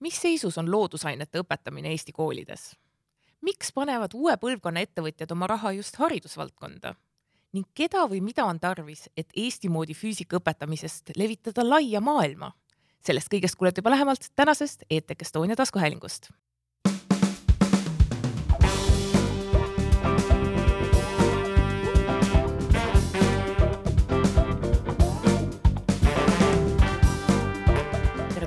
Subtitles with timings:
[0.00, 2.74] mis seisus on loodusainete õpetamine Eesti koolides?
[3.40, 6.94] miks panevad uue põlvkonna ettevõtjad oma raha just haridusvaldkonda?
[7.52, 12.52] ning keda või mida on tarvis, et Eesti moodi füüsika õpetamisest levitada laia maailma?
[13.06, 16.30] sellest kõigest kuulete juba lähemalt tänasest ETK Estonia taskuhäälingust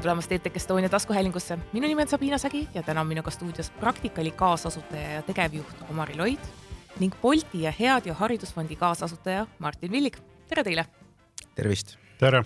[0.04, 1.58] tulemast ETK Estonia taskuhäälingusse.
[1.74, 6.18] minu nimi on Sabina Sägi ja täna on minuga stuudios Praktikali kaasasutaja ja tegevjuht Omari
[6.18, 6.40] Loid
[7.00, 10.18] ning Bolti ja Head ja Haridusfondi kaasasutaja Martin Villig.
[10.48, 10.86] tere teile.
[11.56, 11.96] tervist.
[12.20, 12.44] tere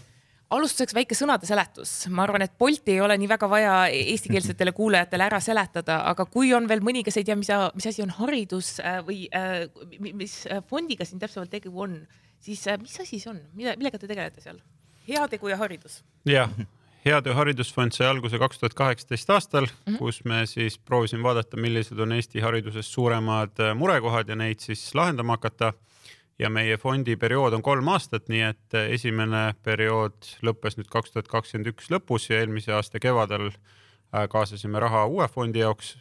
[0.50, 5.24] alustuseks väike sõnade seletus, ma arvan, et Bolti ei ole nii väga vaja eestikeelsetele kuulajatele
[5.24, 8.78] ära seletada, aga kui on veel mõni, kes ei tea, mis, mis asi on haridus
[8.80, 9.66] äh, või äh,
[10.14, 12.00] mis fondiga siin täpsemalt tegu on,
[12.40, 14.62] siis äh, mis asi see on, mida, millega te tegelete seal?
[15.08, 16.04] heategu ja haridus.
[16.28, 16.52] jah,
[17.06, 19.98] Heatöö haridusfond sai alguse kaks tuhat kaheksateist aastal mm, -hmm.
[19.98, 24.96] kus me siis proovisime vaadata, millised on Eesti hariduses suuremad äh, murekohad ja neid siis
[24.96, 25.74] lahendama hakata.
[26.40, 31.12] ja meie fondi periood on kolm aastat, nii et äh, esimene periood lõppes nüüd kaks
[31.12, 35.98] tuhat kakskümmend üks lõpus ja eelmise aasta kevadel äh, kaasasime raha uue fondi jaoks.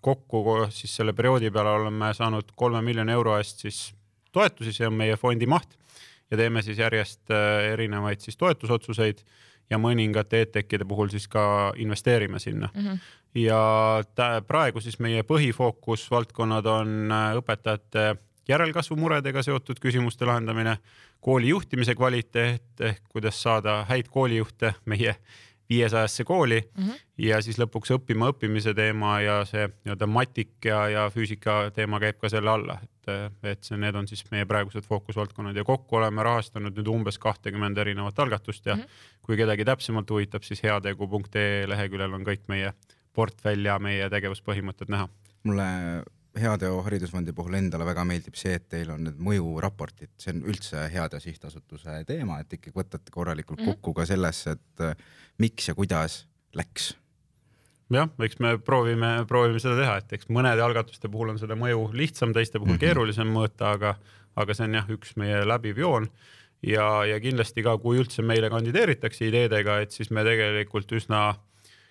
[0.00, 3.94] kokku siis selle perioodi peale oleme saanud kolme miljoni euro eest siis
[4.32, 5.78] toetusi, see on meie fondi maht
[6.30, 7.30] ja teeme siis järjest
[7.72, 9.22] erinevaid siis toetusotsuseid
[9.70, 12.86] ja mõningate EdTechide puhul siis ka investeerime sinna mm.
[12.86, 12.98] -hmm.
[13.34, 18.16] ja praegu siis meie põhifookusvaldkonnad on äh, õpetajate
[18.48, 20.78] järelkasvu muredega seotud küsimuste lahendamine,
[21.20, 25.16] kooli juhtimise kvaliteet ehk kuidas saada häid koolijuhte meie
[25.68, 27.00] viiesajasse kooli mm -hmm.
[27.18, 32.18] ja siis lõpuks õppima õppimise teema ja see nii-öelda matik ja, ja füüsika teema käib
[32.20, 36.22] ka selle alla, et, et see, need on siis meie praegused fookusvaldkonnad ja kokku oleme
[36.22, 39.22] rahastanud nüüd umbes kahtekümmend erinevat algatust ja mm -hmm.
[39.22, 42.72] kui kedagi täpsemalt huvitab, siis heategu.ee leheküljel on kõik meie
[43.12, 45.08] portfell ja meie tegevuspõhimõtted näha.
[45.44, 45.64] mulle
[46.38, 50.84] Heateo Haridusfondi puhul endale väga meeldib see, et teil on need mõjuraportid, see on üldse
[50.92, 53.74] Heateo sihtasutuse teema, et ikkagi võtate korralikult mhm.
[53.74, 54.96] kokku ka sellesse, et äh,
[55.42, 56.26] miks ja kuidas
[56.56, 56.92] läks
[57.94, 61.88] jah, eks me proovime, proovime seda teha, et eks mõnede algatuste puhul on seda mõju
[61.96, 62.84] lihtsam, teiste puhul mm -hmm.
[62.84, 63.94] keerulisem mõõta, aga,
[64.36, 66.08] aga see on jah, üks meie läbiv joon.
[66.62, 71.36] ja, ja kindlasti ka, kui üldse meile kandideeritakse ideedega, et siis me tegelikult üsna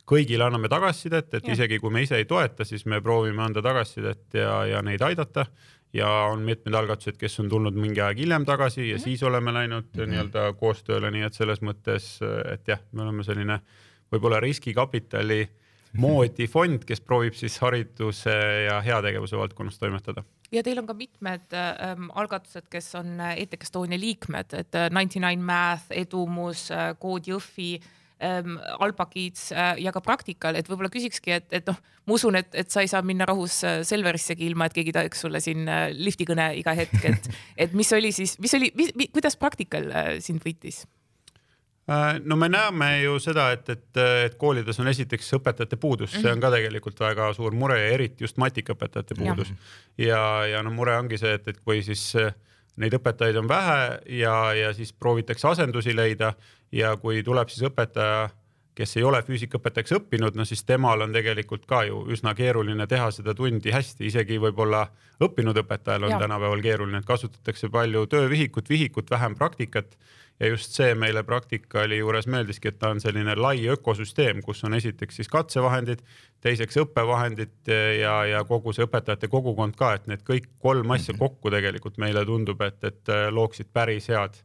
[0.07, 1.55] kõigile anname tagasisidet, et ja.
[1.57, 5.47] isegi kui me ise ei toeta, siis me proovime anda tagasisidet ja, ja neid aidata.
[5.95, 9.03] ja on mitmed algatused, kes on tulnud mingi aeg hiljem tagasi ja mm -hmm.
[9.03, 10.09] siis oleme läinud mm -hmm.
[10.09, 12.19] nii-öelda koostööle, nii et selles mõttes,
[12.53, 13.59] et jah, me oleme selline
[14.11, 15.47] võib-olla riskikapitali
[16.03, 18.35] moodi fond, kes proovib siis hariduse
[18.67, 23.99] ja heategevuse valdkonnas toimetada ja teil on ka mitmed ähm, algatused, kes on ETK Estonia
[23.99, 26.69] liikmed, et Ninety Nine Math, Edumus,
[26.99, 27.79] Kood Jõhvi
[28.23, 32.49] ähm, Alpakids äh, ja ka praktikal, et võib-olla küsikski, et, et noh, ma usun, et,
[32.57, 35.87] et sa ei saa minna rahus äh, Selverissegi ilma, et keegi tahaks sulle siin äh,
[35.95, 37.31] lifti kõne iga hetk, et,
[37.67, 38.71] et mis oli siis, mis oli,
[39.13, 40.85] kuidas praktikal äh, sind võitis?
[41.87, 46.33] Äh, no me näeme ju seda, et, et, et koolides on esiteks õpetajate puudus, see
[46.33, 49.53] on ka tegelikult väga suur mure ja eriti just matikaõpetajate puudus.
[49.95, 50.25] ja, ja,
[50.55, 52.09] ja no mure ongi see, et, et kui siis
[52.77, 53.79] neid õpetajaid on vähe
[54.19, 56.33] ja, ja siis proovitakse asendusi leida
[56.71, 58.29] ja kui tuleb siis õpetaja,
[58.77, 63.09] kes ei ole füüsikaõpetajaks õppinud, no siis temal on tegelikult ka ju üsna keeruline teha
[63.15, 64.85] seda tundi hästi, isegi võib-olla
[65.23, 66.21] õppinud õpetajal on ja.
[66.21, 69.97] tänapäeval keeruline, et kasutatakse palju töövihikut, vihikut, vähem praktikat
[70.39, 74.77] ja just see meile Praktikali juures meeldiski, et ta on selline lai ökosüsteem, kus on
[74.77, 76.03] esiteks siis katsevahendid,
[76.45, 77.71] teiseks õppevahendid
[78.01, 81.23] ja, ja kogu see õpetajate kogukond ka, et need kõik kolm asja mhm.
[81.23, 84.37] kokku tegelikult meile tundub, et, et looksid päris head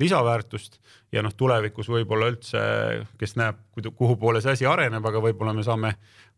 [0.00, 0.80] lisaväärtust
[1.12, 2.60] ja noh, tulevikus võib-olla üldse,
[3.18, 3.60] kes näeb,
[3.94, 5.94] kuhu poole see asi areneb, aga võib-olla me saame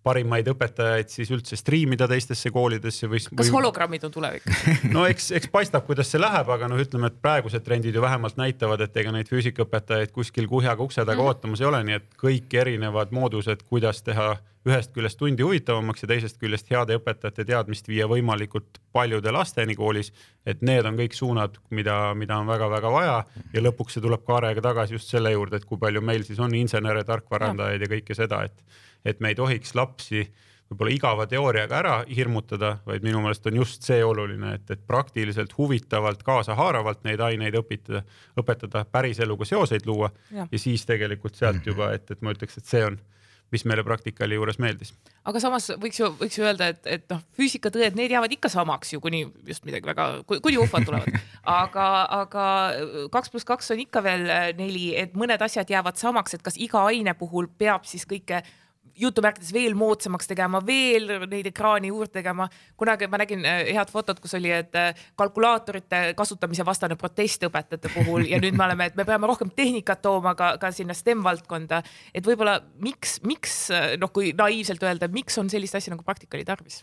[0.07, 3.21] parimaid õpetajaid siis üldse striimida teistesse koolidesse või.
[3.27, 3.57] kas või...
[3.59, 4.47] hologrammid on tulevik
[4.97, 8.39] no eks, eks paistab, kuidas see läheb, aga noh, ütleme, et praegused trendid ju vähemalt
[8.41, 11.33] näitavad, et ega neid füüsikaõpetajaid kuskil kuhjaga ukse taga mm -hmm.
[11.35, 14.37] ootamas ei ole, nii et kõik erinevad moodused, kuidas teha
[14.67, 20.13] ühest küljest tundi huvitavamaks ja teisest küljest heade õpetajate teadmist viia võimalikult paljude lasteni koolis.
[20.47, 23.17] et need on kõik suunad, mida, mida on väga-väga vaja
[23.53, 26.55] ja lõpuks see tuleb kaarega tagasi just selle juurde, et kui palju meil siis on
[26.55, 28.63] insenere, tarkvaraarendajaid ja kõike seda, et
[29.07, 30.27] et me ei tohiks lapsi
[30.71, 35.55] võib-olla igava teooriaga ära hirmutada, vaid minu meelest on just see oluline, et, et praktiliselt
[35.59, 38.03] huvitavalt, kaasahaaravalt neid aineid õpitada,
[38.39, 41.69] õpetada, päris eluga seoseid luua ja, ja siis tegelikult sealt mhm.
[41.71, 42.99] juba, et, et ma ütleks, et see on,
[43.55, 44.91] mis meile praktikali juures meeldis.
[45.31, 48.91] aga samas võiks ju, võiks ju öelda, et, et noh, füüsikatõed, need jäävad ikka samaks
[48.97, 51.15] ju, kuni just midagi väga, kuni ufod tulevad.
[51.63, 51.87] aga,
[52.25, 52.47] aga
[53.15, 54.27] kaks pluss kaks on ikka veel
[54.59, 58.43] neli, et mõned asjad jäävad samaks, et kas iga aine puhul peab siis kõike
[58.97, 62.49] jutumärkides veel moodsamaks tegema, veel neid ekraani juurde tegema.
[62.77, 67.93] kunagi ma nägin äh, head fotot, kus oli, et äh, kalkulaatorite kasutamise vastane protest õpetajate
[67.95, 71.25] puhul ja nüüd me oleme, et me peame rohkem tehnikat tooma ka, ka sinna STEM
[71.27, 71.83] valdkonda.
[72.15, 73.69] et võib-olla miks, miks
[74.01, 76.83] noh, kui naiivselt öelda, miks on sellist asja nagu praktika oli tarvis?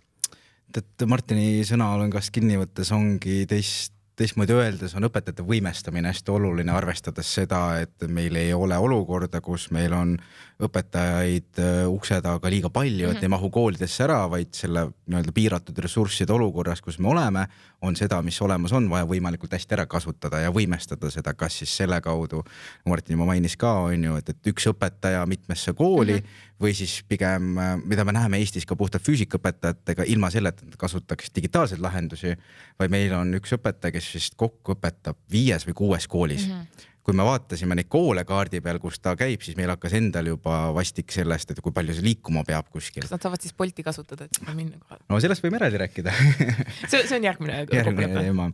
[0.78, 7.30] et Martini sõnaalõngast kinni võttes ongi teist teistmoodi öeldes on õpetajate võimestamine hästi oluline, arvestades
[7.40, 10.18] seda, et meil ei ole olukorda, kus meil on
[10.64, 13.24] õpetajaid äh, ukse taga liiga palju, et mm -hmm.
[13.24, 17.48] ei mahu koolidesse ära, vaid selle nii-öelda piiratud ressursside olukorras, kus me oleme,
[17.82, 21.78] on seda, mis olemas on, vaja võimalikult hästi ära kasutada ja võimestada seda, kas siis
[21.78, 22.44] selle kaudu,
[22.86, 26.53] Martin juba mainis ka, on ju, et, et üks õpetaja mitmesse kooli mm -hmm.
[26.64, 30.80] Või siis pigem, äh, mida me näeme Eestis ka puhtalt füüsikaõpetajatega, ilma selleta, et nad
[30.80, 32.38] kasutaks digitaalseid lahendusi,
[32.80, 36.58] vaid meil on üks õpetaja, kes vist kokku õpetab viies või kuues koolis mm.
[36.64, 40.30] -hmm kui me vaatasime neid koole kaardi peal, kus ta käib, siis meil hakkas endal
[40.32, 43.04] juba vastik sellest, et kui palju see liikuma peab kuskil.
[43.04, 45.04] kas nad saavad siis Bolti kasutada, et sinna minna kohale?
[45.12, 46.14] no sellest võime eraldi rääkida
[46.92, 47.66] see, see on järgmine.
[47.68, 48.48] järgmine teema.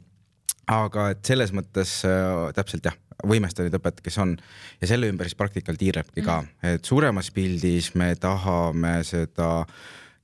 [0.69, 4.35] Aga et selles mõttes äh, täpselt jah, võimestatud õpetajad, kes on
[4.81, 6.75] ja selle ümber siis praktikal tiirlebki ka -hmm.
[6.75, 9.65] et suuremas pildis me tahame seda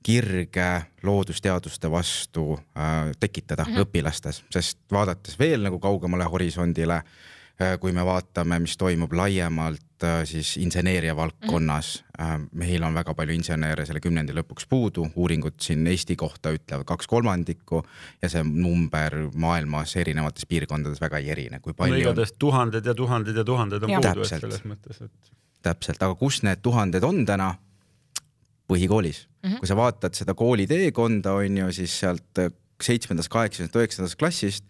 [0.06, 3.84] kirge loodusteaduste vastu äh, tekitada mm -hmm.
[3.84, 7.02] õpilastes, sest vaadates veel nagu kaugemale horisondile
[7.56, 12.48] Äh, kui me vaatame, mis toimub laiemalt äh, siis inseneeria valdkonnas mm, -hmm.
[12.52, 17.06] meil on väga palju insenere selle kümnendi lõpuks puudu, uuringud siin Eesti kohta ütlevad kaks
[17.06, 17.82] kolmandikku
[18.22, 22.00] ja see number maailmas erinevates piirkondades väga ei erine, kui palju no,.
[22.00, 24.00] igatahes tuhanded ja tuhanded ja tuhanded on ja.
[24.00, 25.32] puudu, et selles mõttes, et.
[25.62, 27.54] täpselt, aga kus need tuhanded on täna?
[28.66, 29.58] põhikoolis mm, -hmm.
[29.58, 32.40] kui sa vaatad seda kooli teekonda, on ju, siis sealt
[32.82, 34.64] seitsmendast, kaheksandast, üheksandast klassist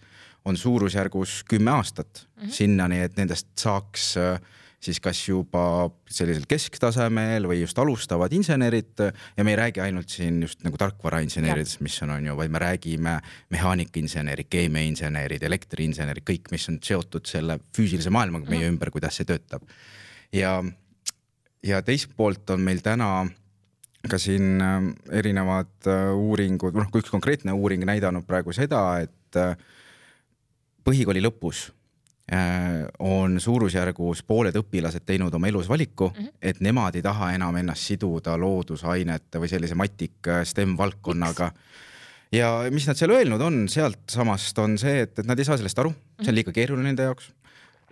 [0.46, 2.50] on suurusjärgus kümme aastat mm -hmm.
[2.50, 4.40] sinnani, et nendest saaks äh,
[4.82, 10.43] siis kas juba sellisel kesktasemel või just alustavad insenerid ja me ei räägi ainult siin
[10.44, 13.17] just nagu tarkvarainseneridest, mis on, on ju, vaid me räägime
[13.55, 18.76] mehaanikainsenerid, keemiainsenerid, elektriinsenerid, kõik, mis on seotud selle füüsilise maailmaga meie mm -hmm.
[18.76, 19.62] ümber, kuidas see töötab.
[20.32, 20.62] ja,
[21.62, 23.26] ja teist poolt on meil täna
[24.08, 29.12] ka siin äh, erinevad äh, uuringud, noh, üks konkreetne uuring näidanud praegu seda, et
[30.84, 31.75] põhikooli lõpus äh,
[32.99, 36.32] on suurusjärgus pooled õpilased teinud oma elus valiku mm, -hmm.
[36.43, 41.52] et nemad ei taha enam ennast siduda loodusainete või sellise matika STEM valdkonnaga.
[42.32, 45.78] ja mis nad seal öelnud on, sealtsamast on see, et, et nad ei saa sellest
[45.78, 46.34] aru, see on mhm.
[46.34, 47.31] liiga keeruline nende jaoks.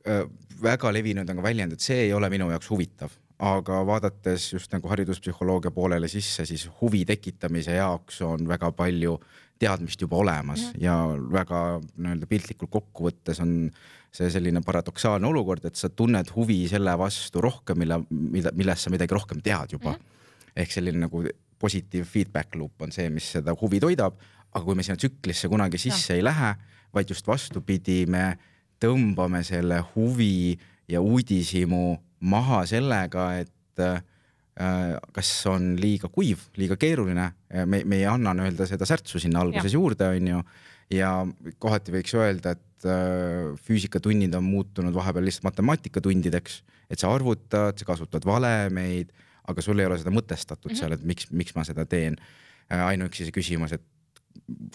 [0.08, 0.26] Äh,
[0.62, 4.72] väga levinud on ka väljend, et see ei ole minu jaoks huvitav, aga vaadates just
[4.72, 10.60] nagu hariduspsühholoogia poolele sisse, siis huvi tekitamise jaoks on väga palju äh, teadmist juba olemas
[10.60, 10.82] -hmm.
[10.82, 10.96] ja
[11.32, 13.70] väga nii-öelda piltlikult kokkuvõttes on
[14.14, 18.90] see selline paradoksaalne olukord, et sa tunned huvi selle vastu rohkem, mille, mida, millest sa
[18.90, 19.96] midagi rohkem tead juba
[20.56, 21.24] ehk selline nagu
[21.58, 24.16] positiiv feedback loop on see, mis seda huvi toidab,
[24.52, 26.18] aga kui me sinna tsüklisse kunagi sisse ja.
[26.18, 26.54] ei lähe,
[26.94, 28.36] vaid just vastupidi, me
[28.82, 30.54] tõmbame selle huvi
[30.90, 31.96] ja uudishimu
[32.30, 33.82] maha sellega, et
[34.54, 39.42] kas on liiga kuiv, liiga keeruline, äh, me, me ei anna nii-öelda seda särtsu sinna
[39.42, 39.78] alguses ja.
[39.80, 40.42] juurde, on ju.
[40.94, 41.10] ja
[41.58, 47.88] kohati võiks öelda, et äh, füüsikatunnid on muutunud vahepeal lihtsalt matemaatikatundideks, et sa arvutad, sa
[47.88, 49.10] kasutad valemeid,
[49.50, 50.80] aga sul ei ole seda mõtestatud mm -hmm.
[50.84, 52.16] seal, et miks, miks ma seda teen.
[52.70, 53.82] ainuüksi see küsimus, et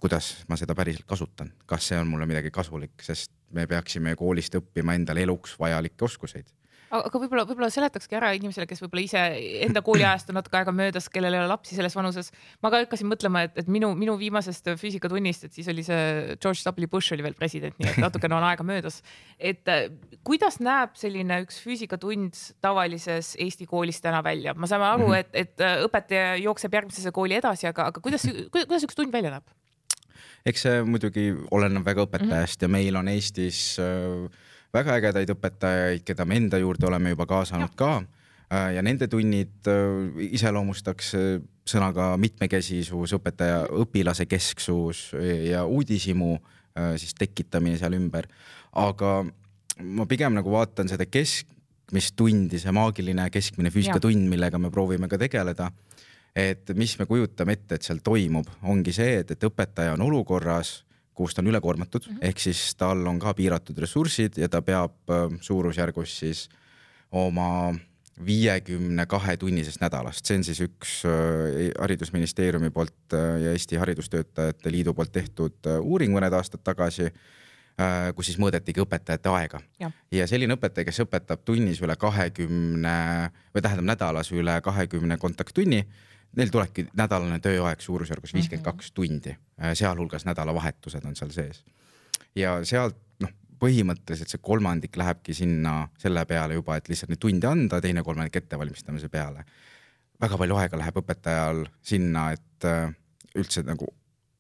[0.01, 4.55] kuidas ma seda päriselt kasutan, kas see on mulle midagi kasulik, sest me peaksime koolist
[4.59, 6.49] õppima endale eluks vajalikke oskuseid
[6.89, 9.21] aga võib-olla, võib-olla seletakski ära inimesele, kes võib-olla ise
[9.65, 12.31] enda kooliajast on natuke aega möödas, kellel ei ole lapsi selles vanuses.
[12.63, 16.65] ma ka hakkasin mõtlema, et, et minu, minu viimasest füüsikatunnist, et siis oli see George
[16.65, 19.01] W Bush oli veel president, nii et natukene on aega möödas.
[19.37, 19.87] et äh,
[20.25, 24.55] kuidas näeb selline üks füüsikatund tavalises Eesti koolis täna välja?
[24.57, 25.21] me saame aru, mhm.
[25.21, 29.37] et, et äh, õpetaja jookseb järgmisesse kooli edasi, aga, aga kuidas, kuidas üks tund välja
[29.37, 29.58] näeb?
[30.45, 32.67] Eks see muidugi oleneb väga õpetajast mm -hmm.
[32.67, 34.29] ja meil on Eestis äh,
[34.73, 38.03] väga ägedaid õpetajaid, keda me enda juurde oleme juba kaasanud ka
[38.53, 41.15] äh, ja nende tunnid äh, iseloomustaks
[41.69, 45.11] sõnaga mitmekesisus, õpetaja, õpilase kesksus
[45.45, 46.39] ja uudishimu
[46.97, 48.25] siis tekitamine seal ümber.
[48.71, 49.25] aga
[49.83, 55.17] ma pigem nagu vaatan seda keskmist tundi, see maagiline keskmine füüsikatund, millega me proovime ka
[55.21, 55.71] tegeleda.
[56.35, 60.79] Et mis me kujutame ette, et seal toimub, ongi see, et, et õpetaja on olukorras
[61.19, 62.27] kus ta on ülekoormatud mm, -hmm.
[62.29, 66.49] ehk siis tal on ka piiratud ressursid ja ta peab äh, suurusjärgus siis
[67.11, 67.73] oma
[68.25, 74.71] viiekümne kahe tunnisest nädalast, see on siis üks äh, haridusministeeriumi poolt äh, ja Eesti Haridustöötajate
[74.71, 77.11] Liidu poolt tehtud uuring mõned aastad tagasi
[77.79, 79.59] Äh, kus siis mõõdetigi õpetajate aega.
[80.11, 82.95] ja selline õpetaja, kes õpetab tunnis üle kahekümne
[83.55, 85.85] või tähendab nädalas üle kahekümne kontakttunni,
[86.37, 88.95] neil tulebki nädalane tööaeg suurusjärgus viiskümmend kaks mhm.
[88.95, 91.63] tundi, äh, sealhulgas nädalavahetused on seal sees.
[92.35, 97.49] ja sealt noh, põhimõtteliselt see kolmandik lähebki sinna selle peale juba, et lihtsalt neid tunde
[97.49, 99.45] anda, teine kolmandik ettevalmistamise peale.
[100.21, 102.91] väga palju aega läheb õpetajal sinna, et äh,
[103.35, 103.87] üldse nagu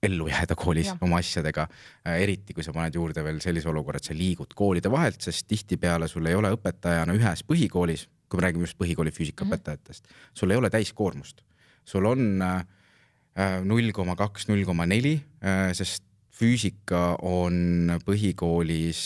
[0.03, 0.95] ellu jääda koolis ja.
[1.01, 1.67] oma asjadega.
[2.07, 5.47] Äh, eriti kui sa paned juurde veel sellise olukorra, et sa liigud koolide vahelt, sest
[5.49, 10.39] tihtipeale sul ei ole õpetajana ühes põhikoolis, kui me räägime just põhikooli füüsikaõpetajatest mm, -hmm.
[10.41, 11.41] sul ei ole täiskoormust,
[11.89, 12.61] sul on äh,
[13.65, 16.05] null koma kaks, null koma neli, äh, sest
[16.39, 19.01] füüsika on põhikoolis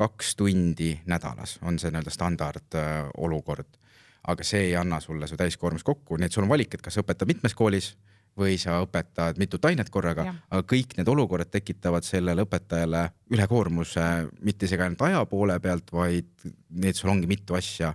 [0.00, 3.78] kaks tundi nädalas, on see nii-öelda standardolukord.
[4.22, 6.96] aga see ei anna sulle su täiskoormust kokku, nii et sul on valik, et kas
[7.02, 7.88] õpetad mitmes koolis
[8.38, 13.02] või sa õpetad mitut ainet korraga, aga kõik need olukorrad tekitavad sellele õpetajale
[13.34, 14.06] ülekoormuse
[14.46, 16.30] mitte isegi ainult aja poole pealt, vaid
[16.70, 17.92] need sul ongi mitu asja.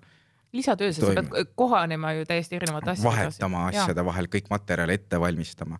[0.57, 3.15] Lisatöö, sa pead kohanema ju täiesti erinevate asjadega.
[3.15, 4.05] vahetama asjade ja.
[4.05, 5.79] vahel, kõik materjale ette valmistama.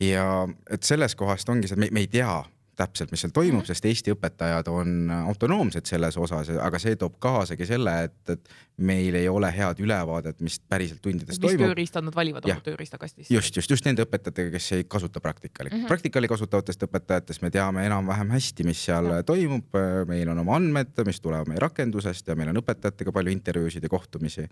[0.00, 0.26] ja
[0.70, 2.34] et sellest kohast ongi see, me ei tea
[2.80, 3.68] täpselt, mis seal toimub mm, -hmm.
[3.70, 9.14] sest Eesti õpetajad on autonoomsed selles osas, aga see toob kaasagi selle, et, et meil
[9.18, 11.60] ei ole head ülevaadet, mis päriselt tundides mis toimub.
[11.60, 13.30] mis tööriistad nad valivad oma tööriistakastist.
[13.30, 15.76] just, just, just nende õpetajatega, kes ei kasuta praktikali mm.
[15.76, 15.92] -hmm.
[15.92, 19.22] praktikali kasutavatest õpetajatest me teame enam-vähem hästi, mis seal ja.
[19.22, 23.82] toimub, meil on oma andmed, mis tulevad meie rakendusest ja meil on õpetajatega palju intervjuusid
[23.82, 24.48] ja kohtumisi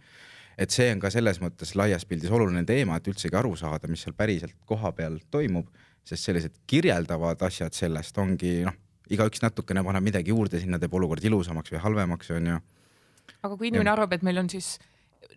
[0.59, 4.03] et see on ka selles mõttes laias pildis oluline teema, et üldsegi aru saada, mis
[4.03, 5.69] seal päriselt kohapeal toimub
[6.09, 8.77] sest sellised kirjeldavad asjad sellest ongi noh,
[9.13, 12.61] igaüks natukene paneb midagi juurde, sinna teeb olukord ilusamaks või halvemaks, onju.
[13.43, 13.97] aga kui inimene ja.
[13.97, 14.77] arvab, et meil on siis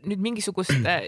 [0.07, 1.05] nüüd mingisugust, äh,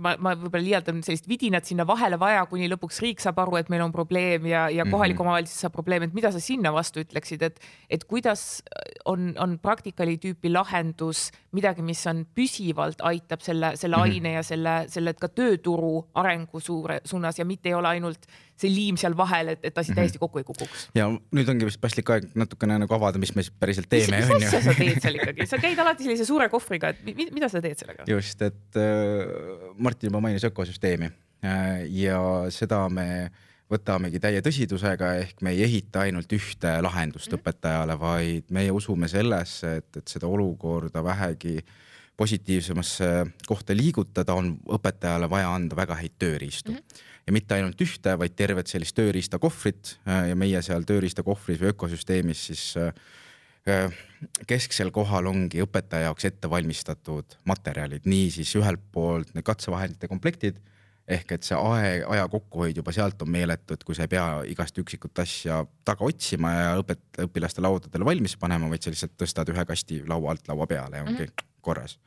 [0.00, 3.70] ma, ma võib-olla liialdan sellist vidinat sinna vahele vaja, kuni lõpuks riik saab aru, et
[3.72, 5.26] meil on probleem ja, ja kohalik mm -hmm.
[5.28, 8.62] omavalitsus saab probleem, et mida sa sinna vastu ütleksid, et, et kuidas
[9.04, 14.14] on, on praktikali tüüpi lahendus midagi, mis on püsivalt aitab selle, selle mm -hmm.
[14.14, 18.26] aine ja selle, selle ka tööturu arengu suure suunas ja mitte ei ole ainult
[18.60, 20.00] see liim seal vahel, et, et asi mm -hmm.
[20.00, 20.88] täiesti kokku ei kukuks.
[20.94, 24.20] ja nüüd ongi vist paslik aeg natukene nagu avada, mis me siis päriselt teeme.
[24.20, 27.48] mis, mis asja sa teed seal ikkagi, sa käid alati sellise suure kohvriga, et mida
[27.48, 28.06] sa teed sellega?
[28.08, 31.10] just, et äh, Martin juba mainis ökosüsteemi
[31.44, 32.20] äh, ja
[32.50, 33.30] seda me
[33.72, 37.40] võtamegi täie tõsidusega, ehk me ei ehita ainult ühte lahendust mm -hmm.
[37.40, 41.64] õpetajale, vaid meie usume sellesse, et, et seda olukorda vähegi
[42.16, 46.78] positiivsemasse kohta liigutada, on õpetajale vaja anda väga häid tööriistu mm.
[46.78, 51.72] -hmm ja mitte ainult ühte, vaid tervet sellist tööriistakohvrit äh, ja meie seal tööriistakohvris või
[51.72, 52.92] ökosüsteemis siis äh,
[53.70, 53.96] äh,
[54.50, 60.60] kesksel kohal ongi õpetaja jaoks ette valmistatud materjalid, niisiis ühelt poolt need katsevahendite komplektid
[61.04, 64.28] ehk et see aeg, aja kokkuhoid juba sealt on meeletu, et kui sa ei pea
[64.48, 69.52] igast üksikut asja taga otsima ja õpet-, õpilaste laudadele valmis panema, vaid sa lihtsalt tõstad
[69.52, 71.60] ühe kasti laua alt laua peale ja ongi mm -hmm.
[71.60, 71.98] korras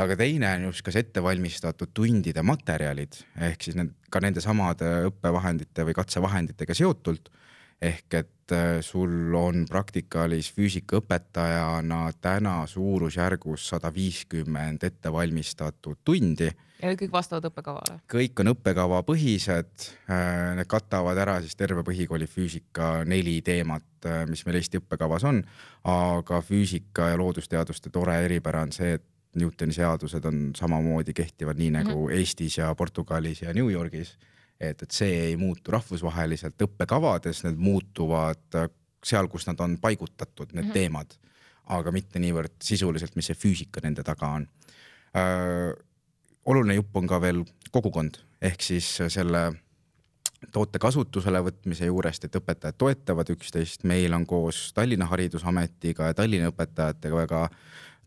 [0.00, 5.96] aga teine on just kas ettevalmistatud tundide materjalid ehk siis need ka nendesamade õppevahendite või
[5.96, 7.30] katsevahenditega seotult.
[7.80, 16.50] ehk et äh, sul on praktikalis füüsikaõpetajana täna suurusjärgus sada viiskümmend ettevalmistatud tundi.
[16.82, 18.00] ja kõik vastavad õppekavale?
[18.12, 24.44] kõik on õppekavapõhised, äh, need katavad ära siis terve põhikooli füüsika neli teemat, äh, mis
[24.46, 25.40] meil Eesti õppekavas on,
[25.88, 31.70] aga füüsika ja loodusteaduste tore eripära on see, et Newtoni seadused on samamoodi kehtivad nii
[31.70, 32.18] nagu mm -hmm.
[32.18, 34.18] Eestis ja Portugalis ja New Yorgis.
[34.60, 38.68] et, et see ei muutu rahvusvaheliselt õppekavades, need muutuvad
[39.04, 40.72] seal, kus nad on paigutatud, need mm -hmm.
[40.72, 41.14] teemad,
[41.66, 44.48] aga mitte niivõrd sisuliselt, mis see füüsika nende taga on
[45.16, 45.72] äh,.
[46.44, 49.52] oluline jupp on ka veel kogukond ehk siis selle
[50.52, 56.48] toote kasutusele võtmise juurest, et õpetajad toetavad üksteist, meil on koos Tallinna Haridusametiga ja Tallinna
[56.52, 57.42] õpetajatega väga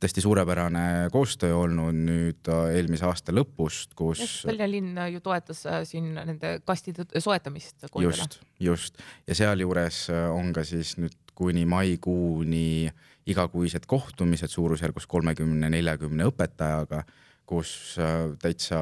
[0.04, 4.42] tõesti suurepärane koostöö olnud nüüd äh, eelmise aasta lõpust, kus.
[4.44, 7.88] Tallinna linn ju toetas äh, siin nende kastide soetamist.
[8.02, 12.92] just, just ja sealjuures äh, on ka siis nüüd kuni maikuuni
[13.32, 17.06] igakuised kohtumised suurusjärgus kolmekümne, neljakümne õpetajaga,
[17.48, 17.96] kus
[18.44, 18.80] täitsa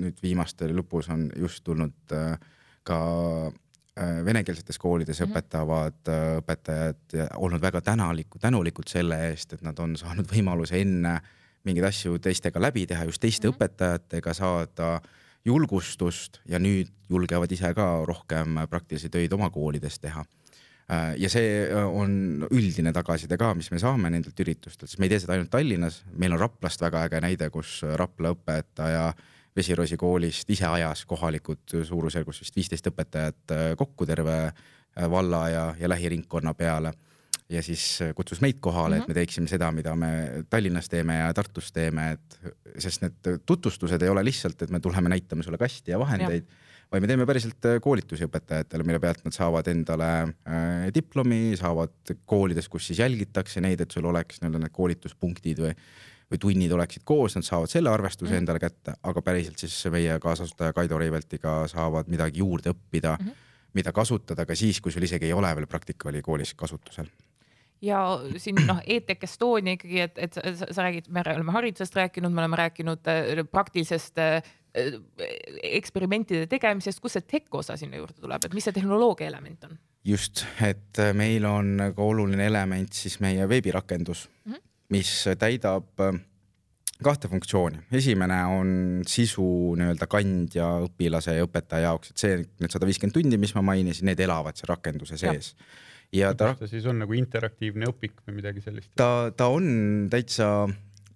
[0.00, 2.16] nüüd viimaste lõpus on just tulnud
[2.86, 2.98] ka
[3.46, 3.52] Äh,
[4.24, 5.30] venekeelsetes koolides mm -hmm.
[5.30, 11.20] õpetavad äh, õpetajad olnud väga tänalikud, tänulikud selle eest, et nad on saanud võimaluse enne
[11.64, 13.56] mingeid asju teistega läbi teha, just teiste mm -hmm.
[13.56, 15.00] õpetajatega saada
[15.44, 20.24] julgustust ja nüüd julgevad ise ka rohkem praktilisi töid oma koolides teha.
[20.90, 25.08] Äh, ja see on üldine tagasiside ka, mis me saame nendelt üritustelt, sest me ei
[25.08, 29.96] tee seda ainult Tallinnas, meil on Raplast väga äge näide, kus Rapla õpetaja äh, Vesirosi
[29.96, 35.88] koolist ise ajas kohalikud suurusjärgus vist viisteist õpetajat äh, kokku terve äh, valla ja, ja
[35.88, 36.92] lähiringkonna peale
[37.52, 39.04] ja siis äh, kutsus meid kohale mm, -hmm.
[39.04, 42.38] et me teeksime seda, mida me Tallinnas teeme ja Tartus teeme, et
[42.78, 46.44] sest need tutvustused ei ole lihtsalt, et me tuleme näitame sulle kasti ja vahendeid,
[46.92, 50.10] vaid me teeme päriselt koolitusi õpetajatele, mille pealt nad saavad endale
[50.94, 55.72] diplomi, saavad koolides, kus siis jälgitakse neid, et sul oleks nii-öelda need koolituspunktid või
[56.30, 58.38] või tunnid oleksid koos, nad saavad selle arvestuse mm -hmm.
[58.38, 63.46] endale kätte, aga päriselt siis meie kaasasutaja Kaido Reiveltiga saavad midagi juurde õppida mm, -hmm.
[63.74, 67.06] mida kasutada ka siis, kui sul isegi ei ole veel praktikaalikoolis kasutusel
[67.82, 72.32] ja siin noh, ETEC Estonia ikkagi, et, et sa, sa räägid, me oleme haridusest rääkinud,
[72.32, 74.42] me oleme rääkinud äh, praktilisest äh,
[75.62, 79.78] eksperimentide tegemisest, kus see tech osa sinna juurde tuleb, et mis see tehnoloogia element on?
[80.06, 84.62] just, et meil on ka oluline element siis meie veebirakendus mm, -hmm.
[84.92, 85.88] Mis täidab
[87.02, 87.82] kahte funktsiooni.
[87.92, 88.68] esimene on
[89.06, 93.64] sisu nii-öelda kandja õpilase ja õpetaja jaoks, et see, need sada viiskümmend tundi, mis ma
[93.66, 95.66] mainisin, need elavad seal rakenduse sees ja
[96.12, 96.52] ja ta.
[96.54, 98.90] kas ta siis on nagu interaktiivne õpik või midagi sellist?
[98.98, 100.48] ta, ta on täitsa,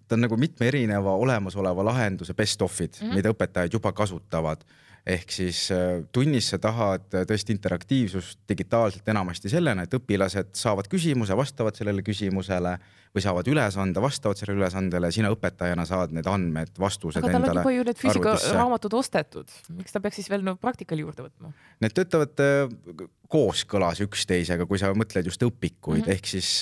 [0.08, 3.20] ta on nagu mitme erineva olemasoleva lahenduse best of'id mm, -hmm.
[3.20, 4.64] mida õpetajad juba kasutavad
[5.06, 10.90] ehk siis äh, tunnis sa tahad äh, tõesti interaktiivsust digitaalselt enamasti sellena, et õpilased saavad
[10.92, 12.76] küsimuse, vastavad sellele küsimusele
[13.14, 17.60] või saavad ülesande, vastavad sellele ülesandele, sina õpetajana saad need andmed, vastused aga tal on
[17.62, 21.54] juba ju need füüsikaraamatud ostetud, miks ta peaks siis veel no praktikali juurde võtma?
[21.82, 26.18] Need töötavad äh, kooskõlas üksteisega, kui sa mõtled just õpikuid mm -hmm.
[26.18, 26.60] ehk siis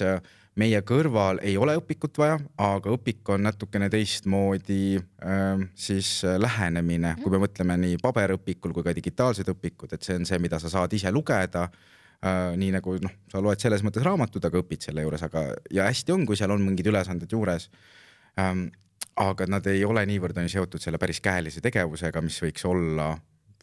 [0.58, 7.14] meie kõrval ei ole õpikut vaja, aga õpik on natukene teistmoodi äh, siis äh, lähenemine,
[7.22, 10.70] kui me mõtleme nii paberõpikul kui ka digitaalsed õpikud, et see on see, mida sa
[10.72, 12.56] saad ise lugeda äh,.
[12.58, 16.16] nii nagu noh, sa loed selles mõttes raamatut, aga õpid selle juures, aga ja hästi
[16.16, 17.70] on, kui seal on mingid ülesanded juures
[18.40, 18.68] ähm,.
[19.18, 23.12] aga nad ei ole niivõrd on seotud selle päris käelise tegevusega, mis võiks olla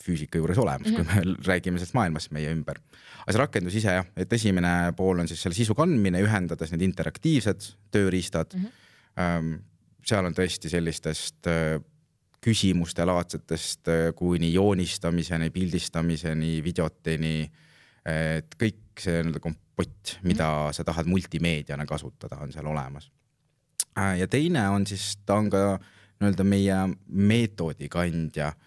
[0.02, 1.24] füüsika juures olemas mm, -hmm.
[1.24, 2.80] kui me räägime sellest maailmast meie ümber.
[3.24, 6.82] aga see rakendus ise jah, et esimene pool on siis selle sisu kandmine, ühendades need
[6.82, 8.66] interaktiivsed tööriistad mm.
[9.18, 9.60] -hmm.
[10.06, 11.82] seal on tõesti sellistest äh,
[12.46, 17.52] küsimustelaadsetest äh, kuni joonistamiseni, pildistamiseni, videoteni.
[18.06, 20.74] et kõik see nii-öelda kompott, mida mm -hmm.
[20.74, 23.12] sa tahad multimeediana kasutada, on seal olemas.
[23.98, 25.80] Äh, ja teine on siis, ta on ka
[26.20, 26.76] nii-öelda meie
[27.08, 28.65] meetodikandja Äh,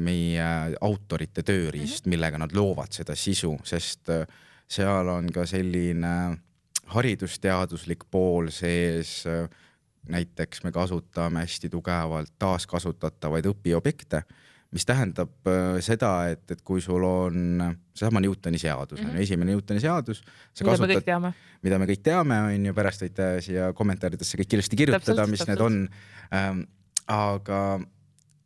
[0.00, 0.44] meie
[0.80, 2.14] autorite tööriist, mhm.
[2.14, 4.22] millega nad loovad seda sisu, sest äh,
[4.70, 6.12] seal on ka selline
[6.94, 9.20] haridusteaduslik pool sees.
[9.28, 9.48] Äh,
[10.10, 14.22] näiteks me kasutame hästi tugevalt taaskasutatavaid õpiobjekte,
[14.72, 15.50] mis tähendab
[15.84, 17.60] seda, et, et kui sul on
[17.92, 19.10] seesama Newtoni seadus mm, -hmm.
[19.10, 20.22] on ju, esimene Newtoni seadus.
[20.64, 21.34] mida me kõik teame.
[21.62, 25.60] mida me kõik teame, on ju, pärast võite siia kommentaaridesse kõik ilusti kirjutada, mis need
[25.60, 25.88] on
[26.32, 26.64] ähm,.
[27.06, 27.80] aga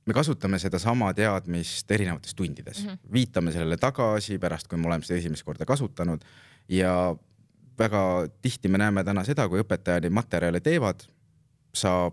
[0.07, 3.13] me kasutame sedasama teadmist erinevates tundides mm, -hmm.
[3.13, 6.25] viitame sellele tagasi pärast, kui me oleme seda esimest korda kasutanud
[6.69, 7.17] ja
[7.79, 11.03] väga tihti me näeme täna seda, kui õpetajad neid materjale teevad,
[11.75, 12.11] sa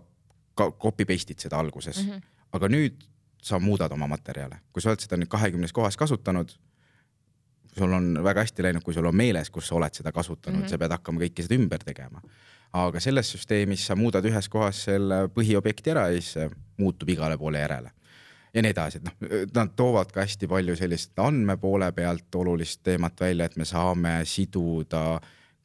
[0.56, 2.22] copy paste'id seda alguses mm, -hmm.
[2.52, 3.04] aga nüüd
[3.42, 6.52] sa muudad oma materjale, kui sa oled seda nüüd kahekümnes kohas kasutanud,
[7.78, 10.64] sul on väga hästi läinud, kui sul on meeles, kus sa oled seda kasutanud mm,
[10.64, 10.70] -hmm.
[10.70, 12.22] sa pead hakkama kõike seda ümber tegema
[12.72, 17.60] aga selles süsteemis sa muudad ühes kohas selle põhiobjekti ära ja siis muutub igale poole
[17.60, 17.92] järele.
[18.52, 23.20] Ja nii edasi, et noh, nad toovad ka hästi palju sellist andmepoole pealt olulist teemat
[23.20, 25.20] välja, et me saame siduda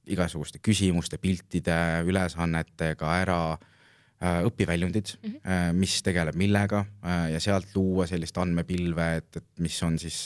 [0.07, 1.75] igasuguste küsimuste, piltide,
[2.07, 5.73] ülesannetega ära äh, õpiväljundid mm, -hmm.
[5.75, 10.25] mis tegeleb millega äh, ja sealt luua sellist andmepilve, et, et mis on siis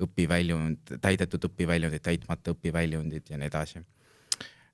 [0.00, 3.84] õpiväljund, täidetud õpiväljundid, täitmata õpiväljundid ja nii edasi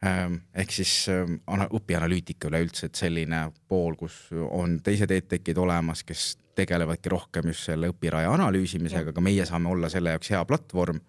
[0.04, 7.12] ehk siis ähm, õpianalüütika üleüldse, et selline pool, kus on teised EdTechid olemas, kes tegelevadki
[7.12, 11.00] rohkem just selle õpiraja analüüsimisega, aga meie saame olla selle jaoks hea platvorm,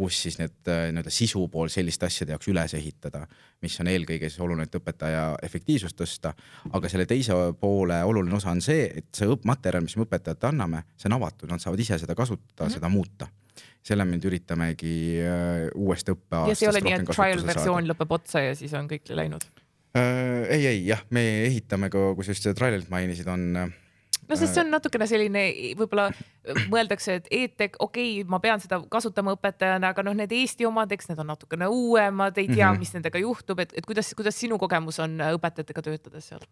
[0.00, 3.26] kus siis need äh, nii-öelda sisu pool selliste asjade jaoks üles ehitada,
[3.64, 6.32] mis on eelkõige siis oluline, et õpetaja efektiivsust tõsta.
[6.72, 10.84] aga selle teise poole oluline osa on see, et see õppmaterjal, mis me õpetajatele anname,
[10.96, 12.78] see on avatud, nad saavad ise seda kasutada mm, -hmm.
[12.78, 13.30] seda muuta
[13.84, 16.52] selle me nüüd üritamegi äh, uuest õppeaastast.
[16.52, 19.46] ja see ei ole nii, et trial versioon lõpeb otsa ja siis on kõik läinud
[19.96, 20.48] äh,?
[20.52, 23.72] ei, ei jah, me ehitame ka, kui sa just seda trial'it mainisid, on äh,
[24.30, 25.44] no sest see on natukene selline,
[25.78, 26.08] võib-olla
[26.72, 30.92] mõeldakse, et e-tech, okei okay,, ma pean seda kasutama õpetajana, aga noh, need Eesti omad,
[30.94, 32.78] eks need on natukene uuemad, ei tea -hmm.
[32.78, 36.46] mis nendega juhtub, et, et kuidas, kuidas sinu kogemus on õpetajatega töötades seal?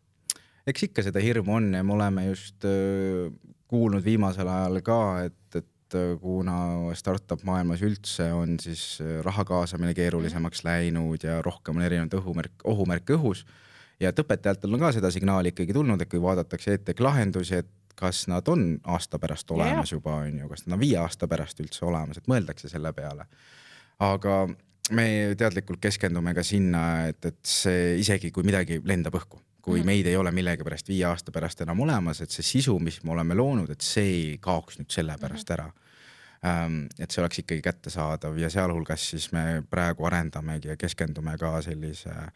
[0.69, 3.33] eks ikka seda hirmu on ja me oleme just äh,
[3.71, 9.45] kuulnud viimasel ajal ka, et, et äh, kuna startup maailmas üldse on siis äh, raha
[9.49, 13.45] kaasamine keerulisemaks läinud ja rohkem on erinevaid õhumärk, ohumärke õhus
[14.01, 17.71] ja et õpetajatelt on ka seda signaali ikkagi tulnud, et kui vaadatakse EdTech lahendusi, et
[17.99, 19.97] kas nad on aasta pärast olemas yeah.
[19.97, 23.27] juba on ju, kas nad on viie aasta pärast üldse olemas, et mõeldakse selle peale.
[23.99, 24.39] aga
[24.95, 29.83] me teadlikult keskendume ka sinna, et, et see isegi kui midagi lendab õhku, kui mm
[29.83, 29.87] -hmm.
[29.87, 33.35] meid ei ole millegipärast viie aasta pärast enam olemas, et see sisu, mis me oleme
[33.35, 35.61] loonud, et see ei kaoks nüüd sellepärast mm -hmm.
[35.61, 35.73] ära
[36.47, 41.63] ähm, et see oleks ikkagi kättesaadav ja sealhulgas siis me praegu arendamegi ja keskendume ka
[41.63, 42.29] sellise ähm,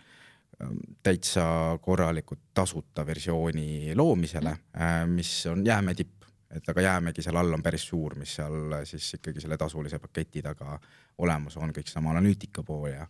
[1.03, 1.44] täitsa
[1.83, 7.62] korralikult tasuta versiooni loomisele, äh, mis on jäämäe tipp, et aga jäämägi seal all on
[7.62, 10.79] päris suur, mis seal siis ikkagi selle tasulise paketi taga
[11.18, 13.07] olemas on, kõik sama analüütika pool ja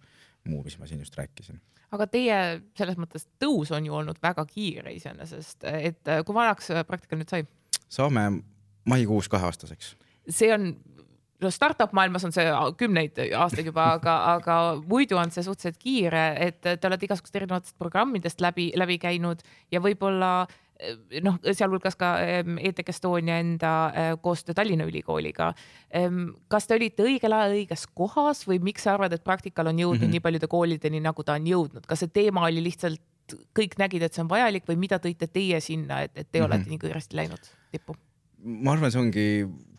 [0.48, 1.60] muu, mis ma siin just rääkisin
[1.92, 2.38] aga teie
[2.78, 7.20] selles mõttes tõus on ju olnud väga kiire iseenesest, et äh, kui vanaks äh, praktikal
[7.20, 7.44] nüüd sai?
[7.92, 8.24] saame
[8.88, 9.96] maikuus kaheaastaseks.
[10.30, 10.72] see on,
[11.42, 12.48] no startup maailmas on see
[12.80, 17.78] kümneid aastaid juba, aga, aga muidu on see suhteliselt kiire, et te olete igasugust erinevatest
[17.78, 20.58] programmidest läbi, läbi käinud ja võib-olla äh,
[21.24, 25.52] noh, sealhulgas ka ETK Estonia enda äh, koostöö Tallinna Ülikooliga.
[26.48, 30.00] kas te olite õigel ajal õiges kohas või miks sa arvad, et praktikal on jõudnud
[30.00, 30.18] mm -hmm.
[30.18, 33.02] nii paljude koolideni, nagu ta on jõudnud, kas see teema oli lihtsalt,
[33.56, 36.44] kõik nägid, et see on vajalik või mida tõite teie sinna, et, et te mm
[36.44, 36.46] -hmm.
[36.46, 37.96] olete nii kiiresti läinud tippu?
[38.42, 39.28] Ma arvan, see ongi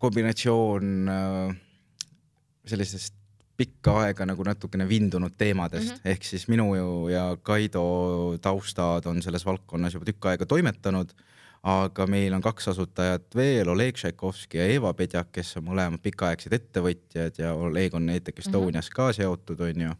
[0.01, 1.55] kombinatsioon äh,
[2.69, 3.15] sellisest
[3.59, 6.09] pikka aega nagu natukene vindunud teemadest mm, -hmm.
[6.13, 6.73] ehk siis minu
[7.11, 11.13] ja Kaido taustad on selles valdkonnas juba tükk aega toimetanud.
[11.63, 16.51] aga meil on kaks asutajat veel, Oleg Tšaikovski ja Eva Pedjak, kes on mõlemad pikaaegsed
[16.51, 18.95] ettevõtjad ja Oleg on ETK Estonias mm -hmm.
[18.95, 19.93] ka seotud, onju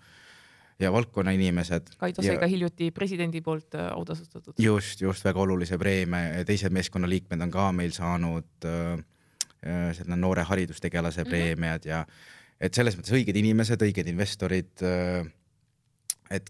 [0.80, 1.96] ja valdkonna inimesed.
[1.98, 2.40] Kaido sai ja...
[2.42, 4.58] ka hiljuti presidendi poolt äh, autasustatud.
[4.60, 9.04] just, just väga olulise preemia, teised meeskonnaliikmed on ka meil saanud äh,
[9.64, 11.30] äh selle noore haridustegelase mm -hmm.
[11.30, 12.06] preemiad ja
[12.64, 14.74] et selles mõttes õiged inimesed, õiged investorid.
[14.82, 15.26] Äh,
[16.32, 16.50] et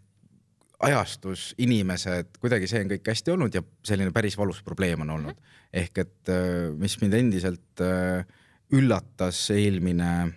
[0.84, 5.36] ajastus, inimesed, kuidagi see on kõik hästi olnud ja selline päris valus probleem on olnud.
[5.74, 8.26] ehk et äh, mis mind endiselt äh,
[8.74, 10.34] üllatas eelmine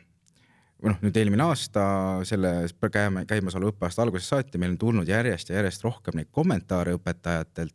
[0.87, 1.85] või noh, nüüd eelmine aasta
[2.29, 2.53] selle
[2.93, 7.75] käime, käimasoleva õppeaasta algusest saati meil on tulnud järjest ja järjest rohkem neid kommentaare õpetajatelt,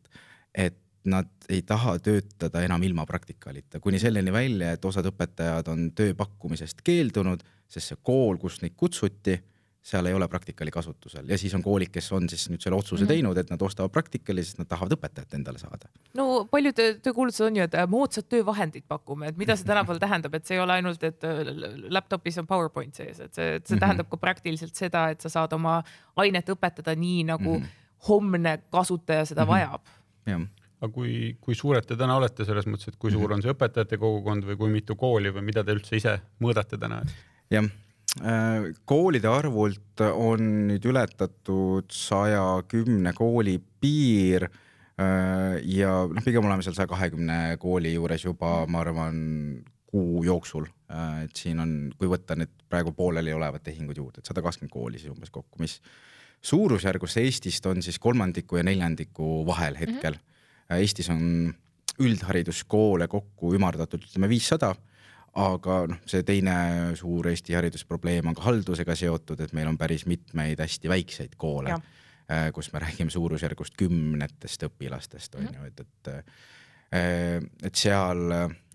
[0.56, 0.80] et
[1.12, 6.14] nad ei taha töötada enam ilma praktikalita, kuni selleni välja, et osad õpetajad on töö
[6.18, 9.40] pakkumisest keeldunud, sest see kool, kust neid kutsuti,
[9.82, 13.02] seal ei ole praktikali kasutusel ja siis on koolid, kes on siis nüüd selle otsuse
[13.02, 13.14] mm -hmm.
[13.14, 15.90] teinud, et nad ostavad praktikali, sest nad tahavad õpetajat endale saada.
[16.14, 20.36] no paljud töökuulutused on ju, et äh, moodsad töövahendid pakume, et mida see tänapäeval tähendab,
[20.36, 21.54] et see ei ole ainult, et äh,
[21.90, 23.80] laptopis on PowerPoint sees, et see, see mm -hmm.
[23.80, 25.84] tähendab ka praktiliselt seda, et sa saad oma
[26.16, 28.08] ainet õpetada nii, nagu mm -hmm.
[28.08, 29.52] homne kasutaja seda mm -hmm.
[29.52, 29.82] vajab.
[30.26, 30.42] jah
[30.82, 33.34] aga kui, kui suured te täna olete selles mõttes, et kui suur mhm.
[33.34, 37.04] on see õpetajate kogukond või kui mitu kooli või mida te üldse ise mõõdate täna?
[37.50, 37.68] jah,
[38.86, 46.76] koolide arvult on nüüd ületatud saja kümne kooli piir äh, ja noh, pigem oleme seal
[46.76, 49.22] saja kahekümne kooli juures juba, ma arvan,
[49.88, 50.68] kuu jooksul.
[50.92, 54.76] Äh, et siin on, kui võtta need praegu pooleli olevad tehingud juurde, et sada kakskümmend
[54.76, 55.80] kooli siis umbes kokku, mis
[56.42, 60.20] suurusjärgus Eestist on siis kolmandiku ja neljandiku vahel hetkel mm.
[60.20, 60.30] -hmm
[60.72, 61.52] Eestis on
[62.02, 64.72] üldhariduskoole kokku ümardatult ütleme viissada,
[65.40, 66.56] aga noh, see teine
[67.00, 71.78] suur Eesti haridusprobleem on ka haldusega seotud, et meil on päris mitmeid hästi väikseid koole,
[72.28, 76.26] äh, kus me räägime suurusjärgust kümnetest õpilastest on ju, et, et äh,
[76.92, 78.26] et seal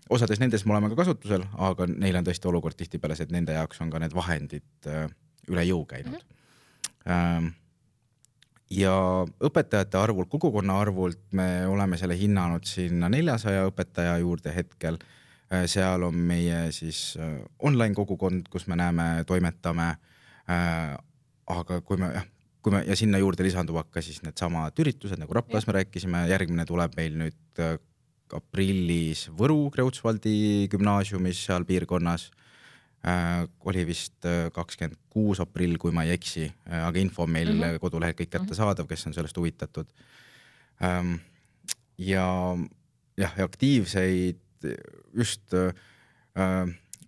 [0.09, 3.53] osades nendes me oleme ka kasutusel, aga neil on tõesti olukord tihtipeale see, et nende
[3.53, 5.05] jaoks on ka need vahendid äh,
[5.51, 7.07] üle jõu käinud mm.
[7.07, 7.55] -hmm
[8.73, 8.93] ja
[9.43, 14.97] õpetajate arvult, kogukonna arvult me oleme selle hinnanud sinna neljasaja õpetaja juurde hetkel.
[15.47, 19.93] Äh, seal on meie siis äh, online kogukond, kus me näeme, toimetame.
[20.51, 20.95] Äh,
[21.47, 22.25] aga kui me jah,
[22.61, 26.65] kui me ja sinna juurde lisanduvad ka siis needsamad üritused nagu Raplas me rääkisime, järgmine
[26.67, 27.61] tuleb meil nüüd
[28.35, 32.27] aprillis Võru Kreutzwaldi gümnaasiumis seal piirkonnas
[33.07, 37.61] Äh, oli vist kakskümmend kuus aprill, kui ma ei eksi, aga info on meil mm
[37.61, 37.79] -hmm.
[37.79, 38.33] kodulehel kõik mhm.
[38.35, 39.87] kättesaadav, kes on sellest huvitatud.
[40.81, 41.13] Ähm,
[41.97, 42.57] ja
[43.17, 44.41] jah, aktiivseid
[45.13, 45.53] just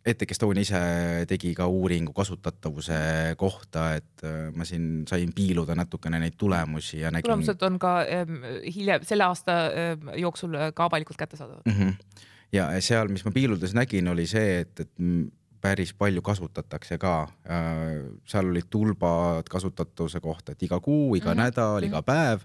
[0.09, 0.79] ETK Estonia ise
[1.27, 2.99] tegi ka uuringu kasutatavuse
[3.37, 4.23] kohta, et
[4.55, 7.27] ma siin sain piiluda natukene neid tulemusi ja nägin.
[7.27, 8.39] tulemused on ka ähm,
[8.75, 11.75] hiljem, selle aasta ähm, jooksul ka avalikult kättesaadavad mm.
[11.79, 12.23] -hmm.
[12.51, 14.93] ja seal, mis ma piiludes nägin, oli see, et, et
[15.61, 17.27] päris palju kasutatakse ka.
[17.49, 21.43] Äh, seal olid tulbad kasutatavuse kohta, et iga kuu, iga mm -hmm.
[21.43, 22.05] nädal, iga mhm.
[22.05, 22.39] päev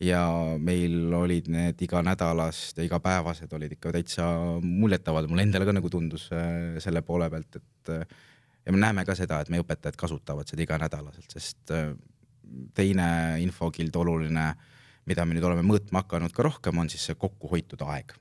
[0.00, 0.22] ja
[0.58, 4.26] meil olid need iganädalast ja igapäevased olid ikka täitsa
[4.62, 8.16] muljetavad, mulle endale ka nagu tundus äh, selle poole pealt, et äh,
[8.64, 11.74] ja me näeme ka seda, et meie õpetajad kasutavad seda iganädalaselt, sest
[12.74, 13.06] teine
[13.44, 14.48] infokild oluline,
[15.08, 18.16] mida me nüüd oleme mõõtma hakanud ka rohkem, on siis see kokkuhoitud aeg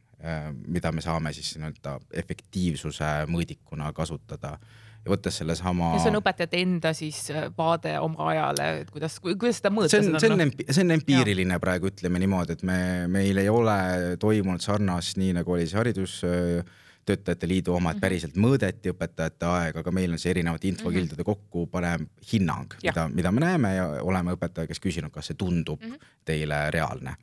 [0.68, 4.58] mida me saame siis nii-öelda efektiivsuse mõõdikuna kasutada
[5.06, 5.94] ja võttes sellesama.
[5.96, 9.94] ja see on õpetajate enda siis äh, vaade oma ajale, et kuidas, kuidas seda mõõta?
[9.94, 11.62] see on, see on, see on empiiriline ja.
[11.64, 12.82] praegu ütleme niimoodi, et me,
[13.12, 13.80] meil ei ole
[14.22, 18.04] toimunud sarnast, nii nagu oli see haridustöötajate liidu oma, et mhm.
[18.04, 21.32] päriselt mõõdeti õpetajate aega, aga meil on see erinevate infokildade mhm.
[21.32, 25.82] kokku panev hinnang, mida, mida me näeme ja oleme õpetaja käest küsinud, kas see tundub
[25.82, 26.14] mm -hmm.
[26.28, 27.16] teile reaalne.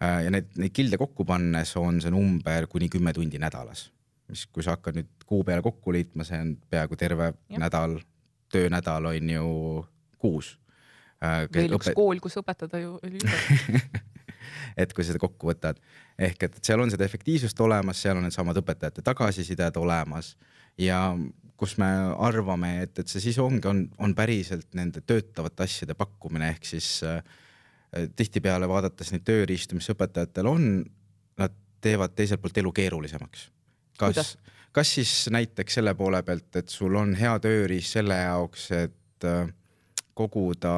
[0.00, 3.90] Äh, ja need, neid kilde kokku pannes on see number kuni kümme tundi nädalas
[4.30, 7.60] mis, kui sa hakkad nüüd kuu peale kokku liitma, see on peaaegu terve ja.
[7.62, 7.98] nädal,
[8.52, 9.50] töönädal on ju
[10.20, 10.54] kuus.
[11.20, 11.96] Veel üks õpe...
[11.98, 13.20] kool, kus õpetada ju oli
[14.82, 15.80] et kui seda kokku võtad,
[16.18, 20.34] ehk et seal on seda efektiivsust olemas, seal on needsamad õpetajate tagasisided olemas.
[20.80, 21.02] Ja
[21.60, 21.90] kus me
[22.24, 26.88] arvame, et, et see siis ongi, on, on päriselt nende töötavate asjade pakkumine, ehk siis
[27.04, 27.20] äh,
[28.16, 30.68] tihtipeale vaadates neid tööriistu, mis õpetajatel on,
[31.40, 33.50] nad teevad teiselt poolt elu keerulisemaks
[34.00, 34.34] kas,
[34.72, 39.48] kas siis näiteks selle poole pealt, et sul on hea tööriist selle jaoks, et äh,
[40.16, 40.74] koguda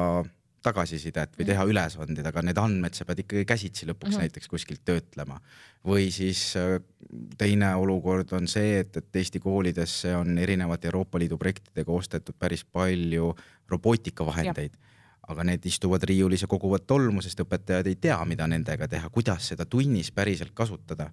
[0.63, 1.71] tagasisidet või teha mhm.
[1.73, 4.27] ülesanded, aga need andmed sa pead ikkagi käsitsi lõpuks mm -hmm.
[4.27, 5.39] näiteks kuskilt töötlema.
[5.85, 6.79] või siis äh,
[7.37, 12.63] teine olukord on see, et, et Eesti koolidesse on erinevate Euroopa Liidu projektidega ostetud päris
[12.63, 13.35] palju
[13.67, 14.79] robootikavahendeid
[15.27, 19.47] aga need istuvad riiulis ja koguvad tolmu, sest õpetajad ei tea, mida nendega teha, kuidas
[19.53, 21.09] seda tunnis päriselt kasutada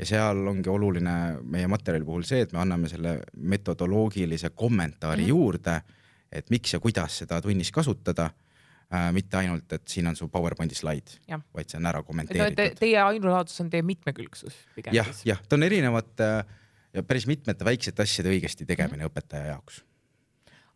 [0.00, 1.14] ja seal ongi oluline
[1.52, 5.28] meie materjali puhul see, et me anname selle metodoloogilise kommentaari mm -hmm.
[5.28, 5.80] juurde,
[6.32, 8.30] et miks ja kuidas seda tunnis kasutada
[8.94, 9.12] äh,.
[9.12, 11.18] mitte ainult, et siin on su PowerPointi slaid,
[11.54, 12.74] vaid see on ära kommenteeritud te,.
[12.78, 14.94] Teie ainulaadsus on teie mitmekülgsus pigem.
[14.94, 16.30] jah, jah, ta on erinevate
[16.94, 19.12] ja päris mitmete väiksete asjade õigesti tegemine mm -hmm.
[19.12, 19.84] õpetaja jaoks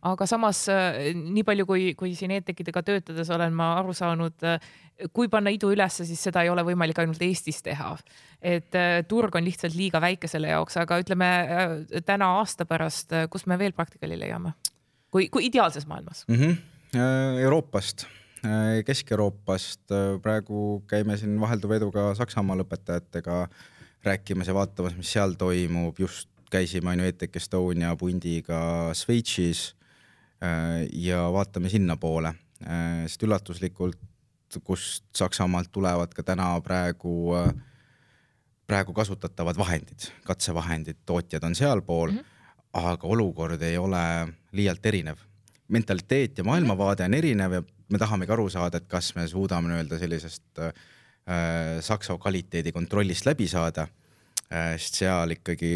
[0.05, 4.59] aga samas äh, nii palju, kui, kui siin EdTechidega töötades olen ma aru saanud, äh,
[5.15, 7.95] kui panna idu ülesse, siis seda ei ole võimalik ainult Eestis teha.
[8.41, 11.29] et äh, turg on lihtsalt liiga väike selle jaoks, aga ütleme
[12.05, 14.53] täna aasta pärast, kus me veel praktikali leiame?
[15.11, 16.35] kui, kui ideaalses maailmas mm?
[16.35, 16.55] -hmm.
[17.41, 18.05] Euroopast
[18.85, 19.89] Kesk-Euroopast,
[20.21, 23.47] praegu käime siin vahelduva eduga Saksamaal õpetajatega
[24.05, 29.84] rääkimas ja vaatamas, mis seal toimub, just käisime on ju ETEC Estonia pundiga Šveitšis Äh,
[30.93, 33.99] ja vaatame sinnapoole, äh, sest üllatuslikult,
[34.63, 37.49] kust Saksamaalt tulevad ka täna praegu, äh,
[38.67, 42.25] praegu kasutatavad vahendid, katsevahendid, tootjad on sealpool mm, -hmm.
[42.73, 45.17] aga olukord ei ole liialt erinev.
[45.67, 49.99] mentaliteet ja maailmavaade on erinev ja me tahamegi aru saada, et kas me suudame nii-öelda
[49.99, 50.73] sellisest äh,
[51.81, 54.04] saksa kvaliteedi kontrollist läbi saada Äh,
[54.49, 55.71] sest seal ikkagi.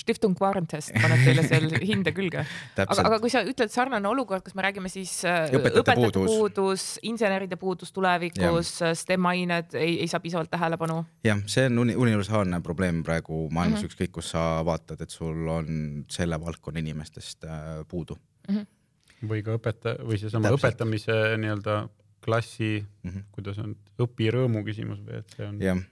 [0.00, 2.44] Stiftung Warentest paneb teile seal hinde külge.
[2.80, 6.30] aga, aga kui sa ütled sarnane olukord, kas me räägime siis äh, õpetajate, õpetajate puudus,
[6.32, 11.02] puudus, inseneride puudus tulevikus, äh, STEM ained ei, ei saa piisavalt tähelepanu?
[11.26, 13.92] jah, see on uni universaalne probleem praegu maailmas mm -hmm.
[13.92, 17.44] ükskõik, kus sa vaatad, et sul on selle valdkonna inimestest
[17.88, 18.16] puudu
[18.48, 18.56] mm.
[18.56, 19.28] -hmm.
[19.28, 21.88] või ka õpetaja või seesama õpetamise nii-öelda
[22.24, 23.24] klassi mm, -hmm.
[23.32, 25.60] kuidas on õpirõõmu küsimus või et see on.
[25.60, 25.82] jah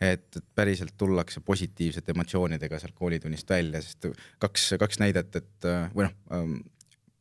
[0.00, 6.18] et päriselt tullakse positiivsete emotsioonidega sealt koolitunnist välja, sest kaks, kaks näidet, et või noh,
[6.34, 6.58] ähm,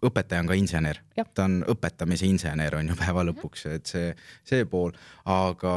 [0.06, 1.00] õpetaja on ka insener,
[1.34, 4.12] ta on õpetamise insener on ju päeva lõpuks, et see,
[4.46, 4.94] see pool,
[5.26, 5.74] aga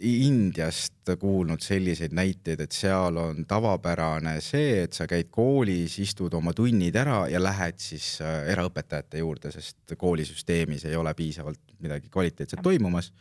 [0.00, 6.54] Indiast kuulnud selliseid näiteid, et seal on tavapärane see, et sa käid koolis, istud oma
[6.56, 12.62] tunnid ära ja lähed siis äh, eraõpetajate juurde, sest koolisüsteemis ei ole piisavalt midagi kvaliteetset
[12.64, 13.12] toimumas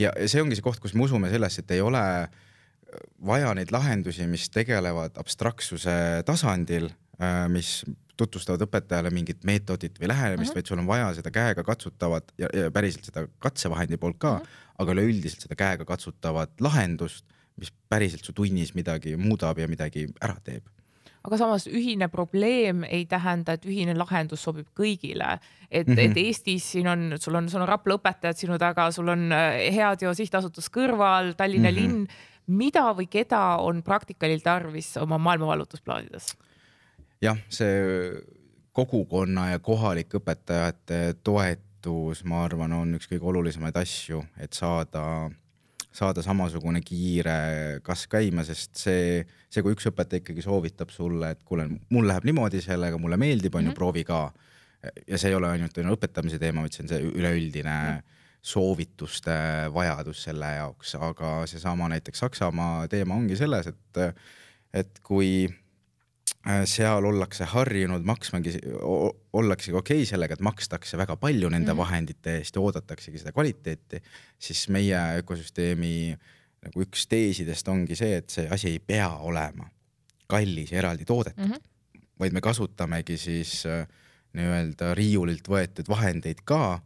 [0.00, 2.02] ja see ongi see koht, kus me usume sellesse, et ei ole
[3.26, 6.88] vaja neid lahendusi, mis tegelevad abstraktsuse tasandil,
[7.20, 7.80] äh, mis
[8.20, 10.58] tutvustavad õpetajale mingit meetodit või lähenemist mm, -hmm.
[10.58, 14.42] vaid sul on vaja seda käega katsutavat ja, ja päriselt seda katsevahendi poolt ka mm,
[14.44, 14.74] -hmm.
[14.84, 17.24] aga üleüldiselt seda käega katsutavat lahendust,
[17.56, 20.68] mis päriselt su tunnis midagi muudab ja midagi ära teeb
[21.26, 25.38] aga samas ühine probleem ei tähenda, et ühine lahendus sobib kõigile.
[25.70, 26.10] et mm, -hmm.
[26.10, 29.74] et Eestis siin on, sul on, sul on Rapla õpetajad sinu taga, sul on äh,
[29.74, 31.80] Heateo sihtasutus kõrval, Tallinna mm -hmm.
[31.80, 32.06] linn.
[32.46, 36.36] mida või keda on praktikalil tarvis oma maailmavallutusplaanides?
[37.22, 38.12] jah, see
[38.72, 45.30] kogukonna ja kohalike õpetajate toetus, ma arvan, on üks kõige olulisemaid asju, et saada
[45.92, 51.42] saada samasugune kiire kasv käima, sest see, see, kui üks õpetaja ikkagi soovitab sulle, et
[51.44, 53.78] kuule, mul läheb niimoodi sellega, mulle meeldib, on ju, mhm.
[53.78, 54.28] proovi ka.
[54.80, 58.16] ja see ei ole ainult on õpetamise teema, vaid see on see üleüldine mm -hmm
[58.40, 59.34] soovituste
[59.74, 63.98] vajadus selle jaoks, aga seesama näiteks Saksamaa teema ongi selles, et,
[64.72, 65.44] et kui
[66.64, 71.82] seal ollakse harjunud maksmagi, ollaksegi okei okay sellega, et makstakse väga palju nende mm -hmm.
[71.82, 74.00] vahendite eest ja oodataksegi seda kvaliteeti,
[74.38, 76.16] siis meie ökosüsteemi
[76.64, 79.68] nagu üks teesidest ongi see, et see asi ei pea olema
[80.26, 82.08] kallis ja eraldi toodetud mm, -hmm.
[82.20, 83.86] vaid me kasutamegi siis äh,
[84.32, 86.80] nii-öelda riiulilt võetud vahendeid ka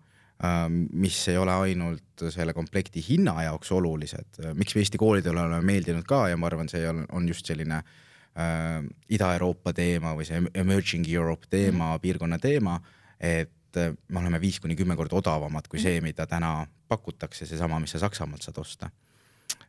[0.44, 4.54] äh,, mis ei ole ainult selle komplekti hinna jaoks olulised.
[4.54, 7.74] miks me Eesti koolidele oleme meeldinud ka ja ma arvan, see on, on just selline
[7.74, 7.84] äh,
[8.34, 12.80] Ida-Euroopa teema või see emerging Europe teema mm, piirkonna teema,
[13.22, 17.94] et me oleme viis kuni kümme korda odavamad kui see, mida täna pakutakse, seesama, mis
[17.94, 18.90] sa Saksamaalt saad osta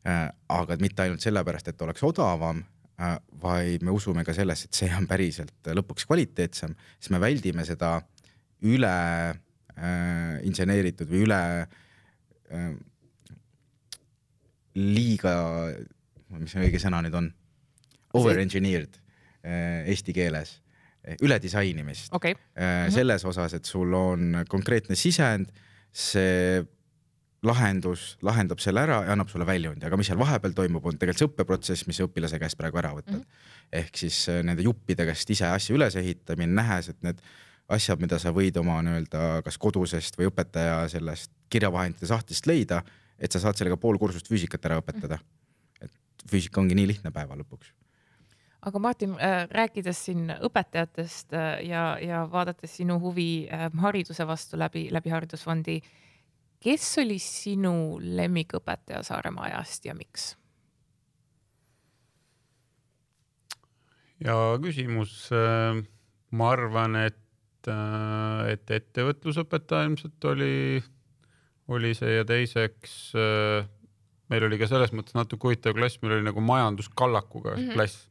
[0.01, 0.31] äh,.
[0.49, 2.63] aga mitte ainult sellepärast, et oleks odavam
[2.95, 7.65] Äh, vaid me usume ka sellesse, et see on päriselt lõpuks kvaliteetsem, siis me väldime
[7.67, 7.97] seda
[8.63, 8.91] üle
[9.35, 11.39] äh, inseneeritud või üle
[12.55, 12.69] äh,
[14.79, 15.33] liiga,
[16.39, 17.27] mis see õige sõna nüüd on,
[18.15, 18.99] over engineered
[19.45, 20.59] äh, eesti keeles,
[21.21, 22.33] üle disainimist okay.
[22.57, 25.51] äh, selles osas, et sul on konkreetne sisend,
[25.95, 26.63] see
[27.45, 31.21] lahendus lahendab selle ära ja annab sulle väljundi, aga mis seal vahepeal toimub, on tegelikult
[31.21, 33.21] see õppeprotsess, mis õpilase käest praegu ära võtad mm.
[33.21, 33.69] -hmm.
[33.83, 37.21] ehk siis äh, nende juppide käest ise asja üles ehitamine, nähes, et need
[37.75, 42.81] asjad, mida sa võid oma nii-öelda kas kodusest või õpetaja sellest kirjavahendite sahtlist leida,
[43.19, 45.19] et sa saad sellega pool kursust füüsikat ära õpetada.
[45.81, 45.91] et
[46.29, 47.73] füüsika ongi nii lihtne päeva lõpuks
[48.65, 54.57] aga Martin äh,, rääkides siin õpetajatest äh, ja, ja vaadates sinu huvi äh, hariduse vastu
[54.59, 55.79] läbi, läbi Haridusfondi
[56.65, 60.33] kes oli sinu lemmikõpetaja Saaremaa ajast ja miks?
[64.25, 65.27] ja küsimus,
[66.31, 67.67] ma arvan, et,
[68.49, 70.79] et ettevõtlusõpetaja ilmselt oli,
[71.67, 72.95] oli see ja teiseks
[74.31, 77.75] meil oli ka selles mõttes natuke huvitav klass, meil oli nagu majanduskallakuga mm -hmm.
[77.75, 78.07] klass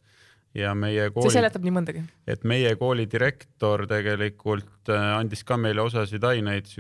[0.55, 1.31] ja meie kooli.
[1.31, 2.05] see seletab nii mõndagi.
[2.27, 6.71] et meie kooli direktor tegelikult andis ka meile osasid aineid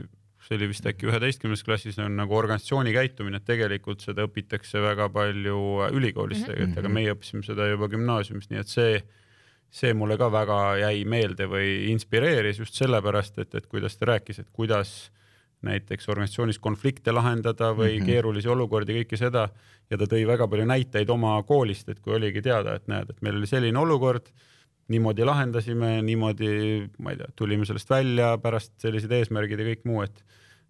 [0.45, 5.09] see oli vist äkki üheteistkümnes klassis on nagu organisatsiooni käitumine, et tegelikult seda õpitakse väga
[5.13, 5.59] palju
[5.91, 6.53] ülikoolis mm -hmm.
[6.53, 8.99] tegelikult, aga meie õppisime seda juba gümnaasiumis, nii et see,
[9.71, 14.43] see mulle ka väga jäi meelde või inspireeris just sellepärast, et, et kuidas ta rääkis,
[14.45, 15.11] et kuidas
[15.65, 18.07] näiteks organisatsioonis konflikte lahendada või mm -hmm.
[18.07, 19.49] keerulisi olukordi, kõike seda.
[19.91, 23.23] ja ta tõi väga palju näiteid oma koolist, et kui oligi teada, et näed, et
[23.23, 24.31] meil oli selline olukord
[24.89, 26.49] niimoodi lahendasime, niimoodi,
[26.99, 30.25] ma ei tea, tulime sellest välja pärast sellised eesmärgid ja kõik muu, et,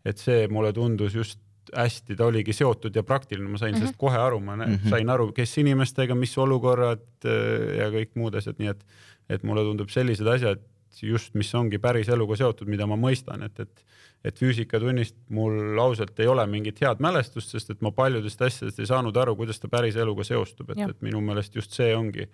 [0.05, 1.41] et see mulle tundus just
[1.75, 3.81] hästi, ta oligi seotud ja praktiline, ma sain mm -hmm.
[3.81, 4.91] sellest kohe aru, ma mm -hmm.
[4.91, 8.85] sain aru, kes inimestega, mis olukorrad äh, ja kõik muud asjad, nii et,
[9.29, 10.61] et mulle tundub sellised asjad
[11.03, 13.85] just, mis ongi päris eluga seotud, mida ma mõistan, et, et,
[14.25, 18.91] et füüsikatunnist mul ausalt ei ole mingit head mälestust, sest et ma paljudest asjadest ei
[18.91, 22.29] saanud aru, kuidas ta päris eluga seostub, et, et minu meelest just see ongi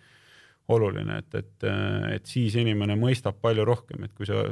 [0.70, 1.68] oluline, et, et,
[2.14, 4.44] et siis inimene mõistab palju rohkem, et kui sa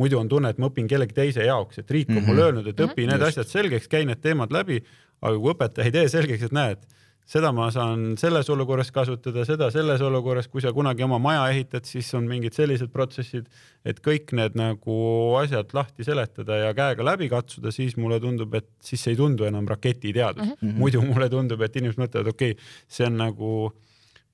[0.00, 2.28] muidu on tunne, et ma õpin kellegi teise jaoks, et riik on mm -hmm.
[2.30, 3.10] mulle öelnud, et õpi mm -hmm.
[3.12, 3.28] need Just.
[3.28, 4.82] asjad selgeks, käi need teemad läbi,
[5.20, 6.86] aga kui õpetaja ei tee selgeks, et näed,
[7.26, 11.86] seda ma saan selles olukorras kasutada, seda selles olukorras, kui sa kunagi oma maja ehitad,
[11.88, 13.48] siis on mingid sellised protsessid,
[13.86, 14.98] et kõik need nagu
[15.40, 19.66] asjad lahti seletada ja käega läbi katsuda, siis mulle tundub, et siis ei tundu enam
[19.68, 20.54] raketiteadus mm.
[20.62, 20.78] -hmm.
[20.78, 23.50] muidu mulle tundub, et inimesed mõtlevad, okei okay,, see on nagu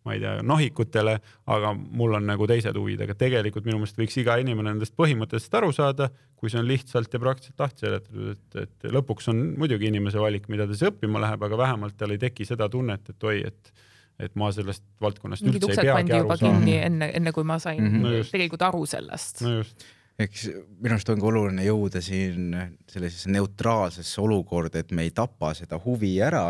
[0.06, 1.14] ma ei tea, nohikutele,
[1.54, 5.54] aga mul on nagu teised huvid, aga tegelikult minu meelest võiks iga inimene nendest põhimõtteliselt
[5.60, 9.90] aru saada, kui see on lihtsalt ja praktiliselt lahti seletatud, et, et lõpuks on muidugi
[9.92, 13.30] inimese valik, mida ta siis õppima läheb, aga vähemalt tal ei teki seda tunnet, et
[13.30, 13.74] oi, et
[14.22, 16.58] et ma sellest valdkonnast Mingid üldse ei peagi aru saama.
[16.60, 18.18] kinni enne, enne kui ma sain mm -hmm.
[18.20, 19.40] no tegelikult aru sellest.
[19.42, 19.86] no just
[20.20, 20.44] eks
[20.82, 22.52] minu arust ongi oluline jõuda siin
[22.90, 26.44] sellisesse neutraalsesse olukorda, et me ei tapa seda huvi ära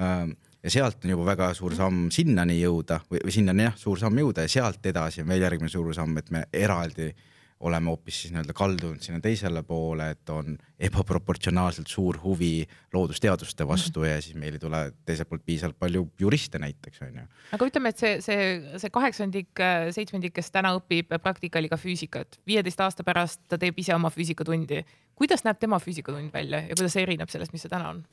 [0.00, 3.98] ähm, ja sealt on juba väga suur samm sinnani jõuda või, või sinnani jah, suur
[4.00, 7.12] samm jõuda ja sealt edasi on veel järgmine suur samm, et me eraldi
[7.60, 10.54] oleme hoopis siis nii-öelda kaldunud sinna teisele poole, et on
[10.88, 12.62] ebaproportsionaalselt suur huvi
[12.94, 14.10] loodusteaduste vastu mm -hmm.
[14.10, 17.22] ja siis meil ei tule teiselt poolt piisavalt palju juriste näiteks onju.
[17.52, 19.50] aga ütleme, et see, see, see kaheksandik,
[19.90, 24.84] seitsmendik, kes täna õpib praktikaliga füüsikat, viieteist aasta pärast ta teeb ise oma füüsikatundi.
[25.14, 28.04] kuidas näeb tema füüsikatund välja ja kuidas see erineb sellest, mis see täna on?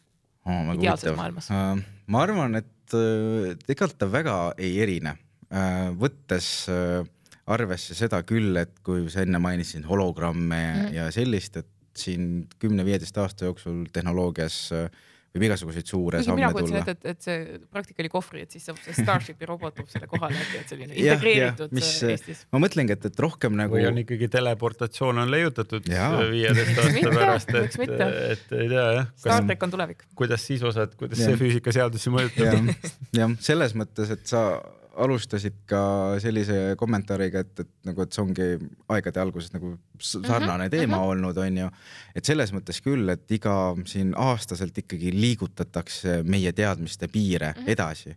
[0.45, 0.71] Oh,.
[0.75, 1.75] ideaalses maailmas uh,?
[2.12, 7.01] ma arvan, et uh, tegelikult ta väga ei erine uh,, võttes uh,
[7.45, 10.93] arvesse seda küll, et kui sa enne mainisid hologramme mm.
[10.97, 14.87] ja sellist, et siin kümne-viieteist aasta jooksul tehnoloogias uh,
[15.36, 16.40] võib igasuguseid suure samme tulla.
[16.40, 20.08] mina kujutasin ette, et, et see praktikali kohvri, et siis see Starshipi robot toob selle
[20.12, 22.46] kohale et selline integreeritud ja, mis, äh, Eestis.
[22.56, 23.75] ma mõtlengi, et, et rohkem nagu.
[23.75, 29.12] või on ikkagi teleportatsioon on leiutatud viieteist aasta pärast, et, et ei tea jah.
[29.25, 30.08] Star track on tulevik.
[30.15, 31.29] kuidas siis osad, kuidas ja.
[31.29, 32.73] see füüsikaseadusi mõjutab
[33.19, 34.48] jah, selles mõttes, et sa
[34.96, 35.79] alustasid ka
[36.23, 38.48] sellise kommentaariga, et, et nagu, et see ongi
[38.96, 41.10] aegade alguses nagu sarnane mm -hmm, teema mm -hmm.
[41.10, 41.69] olnud, on ju.
[42.15, 47.69] et selles mõttes küll, et iga siin aastaselt ikkagi liigutatakse meie teadmiste piire mm -hmm.
[47.69, 48.15] edasi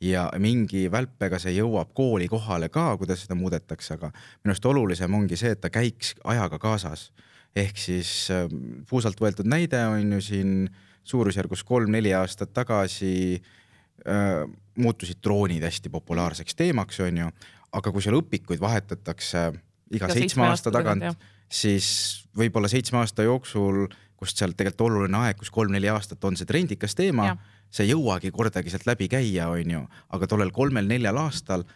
[0.00, 5.14] ja mingi välpega see jõuab kooli kohale ka, kuidas seda muudetakse, aga minu arust olulisem
[5.14, 7.12] ongi see, et ta käiks ajaga kaasas.
[7.56, 8.48] ehk siis äh,
[8.88, 10.68] puusalt võetud näide on ju siin
[11.04, 13.42] suurusjärgus kolm-neli aastat tagasi
[14.76, 17.30] muutusid droonid hästi populaarseks teemaks, on ju,
[17.76, 19.46] aga kui seal õpikuid vahetatakse
[19.94, 21.88] iga seitsme, seitsme aasta tagant, siis
[22.36, 23.86] võib-olla seitsme aasta jooksul,
[24.16, 27.34] kust seal tegelikult oluline aeg, kus kolm-neli aastat on see trendikas teema,
[27.70, 29.82] see ei jõuagi kordagi sealt läbi käia, on ju,
[30.16, 31.66] aga tollel kolmel-neljal aastal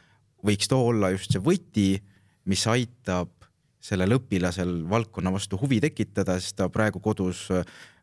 [0.46, 1.90] võiks too olla just see võti,
[2.48, 3.32] mis aitab
[3.80, 7.46] sellel õpilasel valdkonna vastu huvi tekitada, sest ta praegu kodus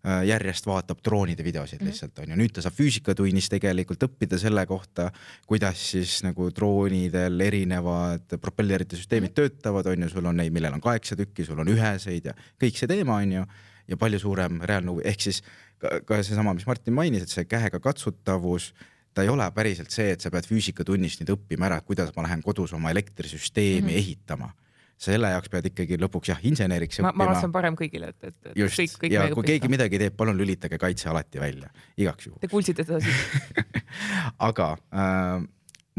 [0.07, 1.89] Äh, järjest vaatab droonide videosid mhm.
[1.89, 5.09] lihtsalt onju, nüüd ta saab füüsikatunnis tegelikult õppida selle kohta,
[5.49, 9.39] kuidas siis nagu droonidel erinevad propellerite süsteemid -hmm.
[9.41, 12.87] töötavad, onju, sul on neid, millel on kaheksa tükki, sul on üheseid ja kõik see
[12.87, 13.43] teema onju
[13.87, 15.41] ja palju suurem reaalne huvi, ehk siis
[15.81, 18.75] ka, ka seesama, mis Martin mainis, et see käega katsutavus
[19.13, 22.45] ta ei ole päriselt see, et sa pead füüsikatunnis nüüd õppima ära, kuidas ma lähen
[22.45, 23.97] kodus oma elektrisüsteemi mm -hmm.
[23.97, 24.53] ehitama
[24.97, 27.13] selle jaoks pead ikkagi lõpuks jah, inseneriks õppima.
[27.13, 29.69] ma arvan, see on parem kõigile, et, et, et just, kõik, kõik ja kui keegi
[29.69, 31.69] midagi teeb, palun lülitage kaitse alati välja,
[32.01, 32.41] igaks juhuks.
[32.41, 33.77] Te kuulsite seda siit
[34.49, 35.45] aga äh,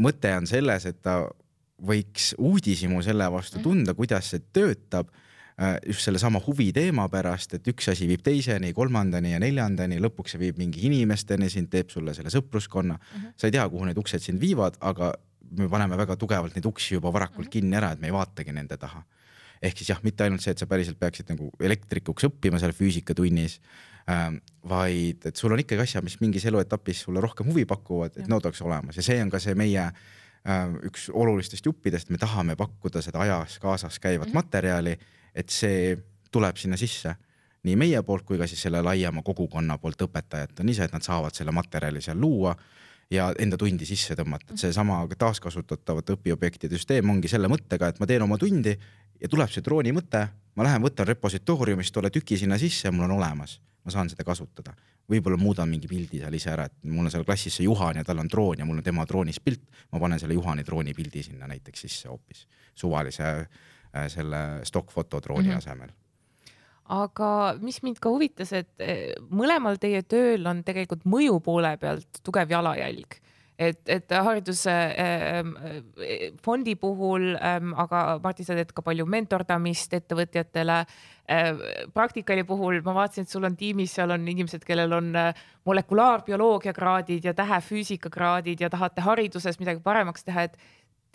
[0.03, 1.21] mõte on selles, et ta
[1.79, 3.63] võiks uudishimu selle vastu mhm.
[3.69, 8.73] tunda, kuidas see töötab äh, just sellesama huvi teema pärast, et üks asi viib teiseni,
[8.75, 13.15] kolmandani ja neljandani, lõpuks see viib mingi inimesteni, sind teeb sulle selle sõpruskonna mm.
[13.15, 13.33] -hmm.
[13.39, 15.13] sa ei tea, kuhu need uksed sind viivad, aga
[15.57, 17.53] me paneme väga tugevalt neid uksi juba varakult mhm.
[17.53, 19.03] kinni ära, et me ei vaatagi nende taha.
[19.61, 23.57] ehk siis jah, mitte ainult see, et sa päriselt peaksid nagu elektrikuks õppima seal füüsikatunnis
[24.07, 28.27] ähm,, vaid et sul on ikkagi asjad, mis mingis eluetapis sulle rohkem huvi pakuvad, et
[28.29, 32.55] need oleks olemas ja see on ka see meie äh, üks olulistest juppidest, me tahame
[32.59, 34.39] pakkuda seda ajas kaasas käivat mm -hmm.
[34.39, 34.95] materjali,
[35.35, 35.97] et see
[36.31, 37.15] tuleb sinna sisse
[37.67, 41.35] nii meie poolt kui ka siis selle laiema kogukonna poolt õpetajatena ise, et nad saavad
[41.35, 42.55] selle materjali seal luua
[43.13, 48.07] ja enda tundi sisse tõmmata, et seesama taaskasutatavate õpiobjektide süsteem ongi selle mõttega, et ma
[48.09, 48.75] teen oma tundi
[49.19, 50.21] ja tuleb see drooni mõte,
[50.55, 54.25] ma lähen võtan repositooriumist tolle tüki sinna sisse ja mul on olemas, ma saan seda
[54.27, 54.75] kasutada.
[55.09, 58.03] võib-olla muudan mingi pildi seal ise ära, et mul on seal klassis see Juhan ja
[58.05, 61.23] tal on droon ja mul on tema droonis pilt, ma panen selle Juhani drooni pildi
[61.23, 62.45] sinna näiteks sisse hoopis
[62.75, 65.57] suvalise äh, selle stokkfotodrooni mm -hmm.
[65.57, 65.89] asemel
[66.89, 67.31] aga
[67.61, 72.49] mis mind ka huvitas, et eh, mõlemal teie tööl on tegelikult mõju poole pealt tugev
[72.49, 73.19] jalajälg
[73.59, 75.43] et, et hariduse äh,
[76.43, 81.49] fondi puhul ähm,, aga Martin, sa teed ka palju mentordamist ettevõtjatele äh,.
[81.93, 85.11] Praktikali puhul ma vaatasin, et sul on tiimis, seal on inimesed, kellel on
[85.69, 90.57] molekulaarbioloogia kraadid ja tähefüüsika kraadid ja tahate hariduses midagi paremaks teha, et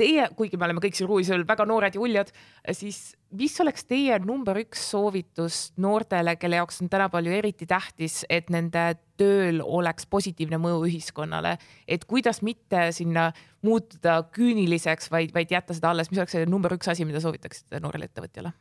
[0.01, 2.33] teie, kuigi me oleme kõik siin ruumis veel väga noored ja uljad,
[2.73, 8.23] siis mis oleks teie number üks soovitus noortele, kelle jaoks on tänapäeval ju eriti tähtis,
[8.31, 8.85] et nende
[9.21, 13.31] tööl oleks positiivne mõju ühiskonnale, et kuidas mitte sinna
[13.65, 17.83] muutuda küüniliseks, vaid, vaid jätta seda alles, mis oleks see number üks asi, mida soovitaksite
[17.83, 18.55] noorele ettevõtjale?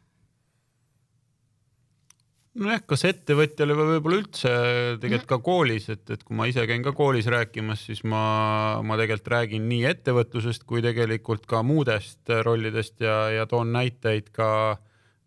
[2.60, 4.54] Nojah, kas ettevõtjale või võib-olla üldse
[5.02, 8.24] tegelikult ka koolis, et, et kui ma ise käin ka koolis rääkimas, siis ma,
[8.86, 14.50] ma tegelikult räägin nii ettevõtlusest kui tegelikult ka muudest rollidest ja, ja toon näiteid ka,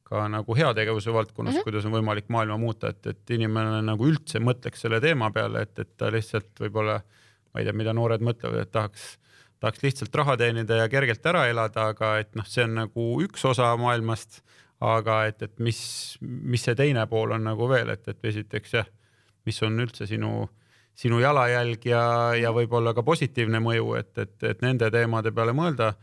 [0.07, 1.68] ka nagu heategevuse valdkonnas mm, -hmm.
[1.68, 5.79] kuidas on võimalik maailma muuta, et, et inimene nagu üldse mõtleks selle teema peale, et,
[5.83, 7.01] et ta lihtsalt võib-olla,
[7.53, 9.16] ma ei tea, mida noored mõtlevad, et tahaks
[9.61, 13.45] tahaks lihtsalt raha teenida ja kergelt ära elada, aga et noh, see on nagu üks
[13.49, 14.43] osa maailmast
[14.85, 15.79] aga et, et mis,
[16.20, 18.89] mis see teine pool on nagu veel, et, et esiteks jah,
[19.49, 20.49] mis on üldse sinu,
[20.97, 22.03] sinu jalajälg ja,
[22.37, 25.95] ja võib-olla ka positiivne mõju, et, et, et nende teemade peale mõelda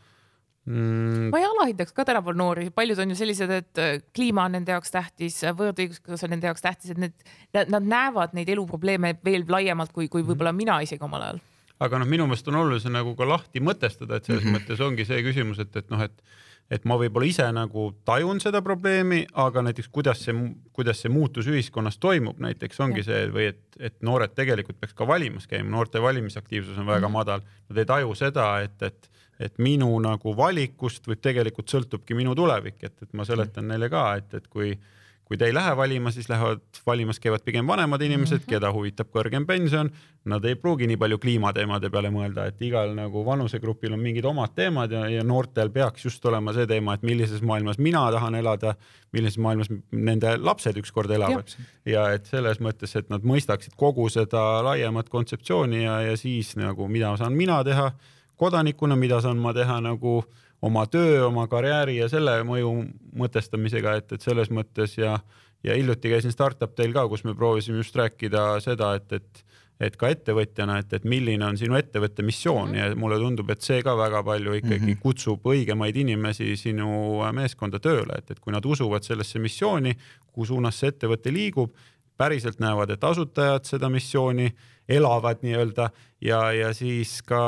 [0.66, 1.30] mm..
[1.34, 4.74] ma ei alahindaks ka tänapäeval noori, paljud on ju sellised, et äh, kliima on nende
[4.74, 7.18] jaoks tähtis, võõrdõiguslikkus on nende jaoks tähtis, et need,
[7.54, 11.44] nad näevad neid eluprobleeme veel laiemalt kui, kui võib-olla mina isegi omal ajal.
[11.84, 14.64] aga noh, minu meelest on oluline nagu ka lahti mõtestada, et selles mm -hmm.
[14.64, 16.42] mõttes ongi see küsimus, et, et noh, et
[16.72, 20.36] et ma võib-olla ise nagu tajun seda probleemi, aga näiteks kuidas see,
[20.76, 25.08] kuidas see muutus ühiskonnas toimub, näiteks ongi see või et, et noored tegelikult peaks ka
[25.08, 27.20] valimas käima, noorte valimisaktiivsus on väga mm -hmm.
[27.20, 32.36] madal, nad ei taju seda, et, et, et minu nagu valikust võib tegelikult sõltubki minu
[32.36, 33.72] tulevik, et, et ma seletan mm -hmm.
[33.74, 34.78] neile ka, et, et kui
[35.24, 38.50] kui te ei lähe valima, siis lähevad valimas käivad pigem vanemad inimesed mm, -hmm.
[38.50, 39.90] keda huvitab kõrgem pension.
[40.26, 44.54] Nad ei pruugi nii palju kliimateemade peale mõelda, et igal nagu vanusegrupil on mingid omad
[44.56, 48.76] teemad ja, ja noortel peaks just olema see teema, et millises maailmas mina tahan elada,
[49.12, 51.56] millises maailmas nende lapsed ükskord elavad
[51.86, 52.12] ja.
[52.14, 57.18] et selles mõttes, et nad mõistaksid kogu seda laiemat kontseptsiooni ja, ja siis nagu, mida
[57.18, 57.92] saan mina teha
[58.36, 60.24] kodanikuna, mida saan ma teha nagu
[60.64, 62.72] oma töö, oma karjääri ja selle mõju
[63.20, 65.18] mõtestamisega, et, et selles mõttes ja,
[65.64, 69.44] ja hiljuti käisin Startup Day'l ka, kus me proovisime just rääkida seda, et, et
[69.82, 72.92] et ka ettevõtjana, et, et milline on sinu ettevõtte missioon mm -hmm.
[72.94, 75.02] ja mulle tundub, et see ka väga palju ikkagi mm -hmm.
[75.02, 79.98] kutsub õigemaid inimesi sinu meeskonda tööle, et, et kui nad usuvad sellesse missiooni,
[80.32, 81.74] kuhu suunas see ettevõte liigub,
[82.18, 84.54] päriselt näevad, et asutajad seda missiooni
[84.90, 85.90] elavad nii-öelda
[86.22, 87.44] ja, ja siis ka,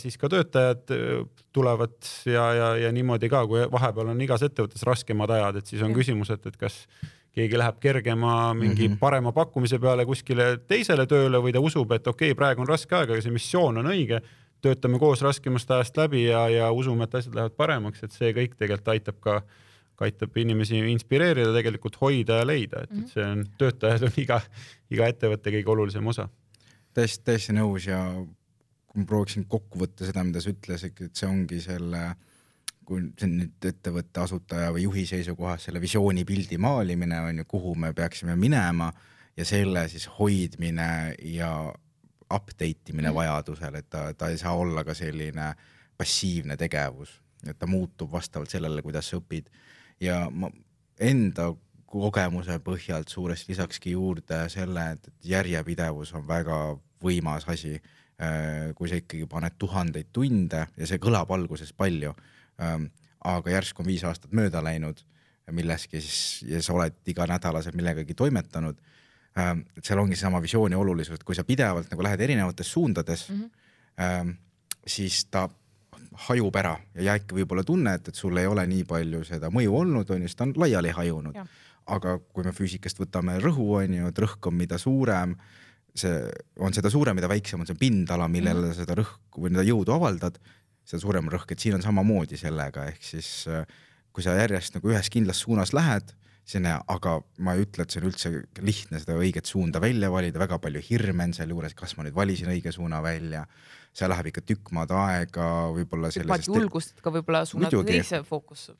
[0.00, 1.22] siis ka töötajad äh,
[1.52, 5.82] tulevad ja, ja, ja niimoodi ka, kui vahepeal on igas ettevõttes raskemad ajad, et siis
[5.86, 6.82] on küsimus, et, et kas
[7.34, 8.98] keegi läheb kergema mingi mm -hmm.
[8.98, 12.94] parema pakkumise peale kuskile teisele tööle või ta usub, et okei okay,, praegu on raske
[12.96, 14.20] aeg, aga see missioon on õige,
[14.60, 18.56] töötame koos raskemast ajast läbi ja, ja usume, et asjad lähevad paremaks, et see kõik
[18.58, 19.42] tegelikult aitab ka,
[20.00, 24.40] aitab inimesi inspireerida, tegelikult hoida ja leida, et et see on, töötajad on iga,
[24.90, 26.28] iga ettevõtte kõige olulisem osa.
[26.94, 28.00] Täiesti, täiesti nõus ja
[28.90, 32.04] kui ma prooviksin kokku võtta seda, mida sa ütlesid, et see ongi selle
[32.90, 37.76] kui see on nüüd ettevõtte asutaja või juhi seisukohast selle visioonipildi maalimine on ju, kuhu
[37.78, 38.90] me peaksime minema
[39.38, 41.52] ja selle siis hoidmine ja
[42.30, 43.14] update imine mm.
[43.14, 45.52] vajadusel, et ta, ta ei saa olla ka selline
[45.98, 47.14] passiivne tegevus,
[47.46, 49.50] et ta muutub vastavalt sellele, kuidas sa õpid.
[50.00, 50.50] ja ma
[51.00, 51.50] enda
[51.90, 56.60] kogemuse põhjalt suuresti lisakski juurde selle, et järjepidevus on väga
[57.02, 57.80] võimas asi.
[58.20, 62.12] Äh, kui sa ikkagi paned tuhandeid tunde ja see kõlab alguses palju
[62.60, 62.90] Ähm,
[63.24, 65.00] aga järsku on viis aastat mööda läinud
[65.50, 68.78] milleski siis ja sa oled iganädalaselt millegagi toimetanud.
[69.38, 73.28] Ähm, et seal ongi seesama visiooni olulisus, et kui sa pidevalt nagu lähed erinevates suundades
[73.30, 73.50] mm,
[73.96, 74.34] -hmm.
[74.86, 75.48] siis ta
[76.28, 79.76] hajub ära ja jääbki võib-olla tunne, et, et sul ei ole nii palju seda mõju
[79.76, 81.36] olnud, on ju, sest ta on laiali hajunud.
[81.96, 85.36] Aga kui me füüsikast võtame rõhu, on ju, et rõhk on, mida suurem,
[85.94, 86.14] see
[86.62, 88.80] on seda suurem, mida väiksem on see pindala, millele mm -hmm.
[88.80, 90.38] seda rõhku või seda jõudu avaldad,
[90.84, 93.66] seda suurem rõhk, et siin on samamoodi sellega, ehk siis äh,
[94.12, 96.14] kui sa järjest nagu ühes kindlas suunas lähed,
[96.50, 98.30] hea, aga ma ei ütle, et see on üldse
[98.66, 102.50] lihtne seda õiget suunda välja valida, väga palju hirme on sealjuures, kas ma nüüd valisin
[102.50, 103.46] õige suuna välja.
[103.94, 106.46] seal läheb ikka tükk maad aega, võib-olla sellisest.
[106.46, 108.74] julgust ka võib-olla suunata teise fookusse.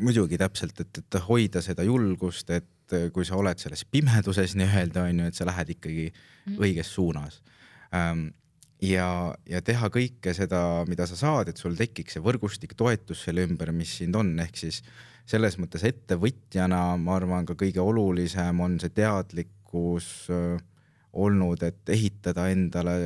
[0.00, 5.22] Muidugi täpselt, et, et hoida seda julgust, et kui sa oled selles pimeduses nii-öelda on
[5.22, 7.38] ju, et sa lähed ikkagi mm õiges suunas.
[7.94, 8.26] Ähm,
[8.84, 13.46] ja, ja teha kõike seda, mida sa saad, et sul tekiks see võrgustik, toetus selle
[13.48, 14.82] ümber, mis sind on, ehk siis
[15.24, 20.60] selles mõttes ettevõtjana ma arvan, ka kõige olulisem on see teadlikkus äh,
[21.16, 22.98] olnud, et ehitada endale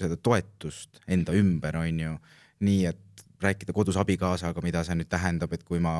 [0.00, 2.16] seda toetust enda ümber, on ju,
[2.64, 3.09] nii et
[3.42, 5.94] rääkida kodus abikaasaga, mida see nüüd tähendab, et kui ma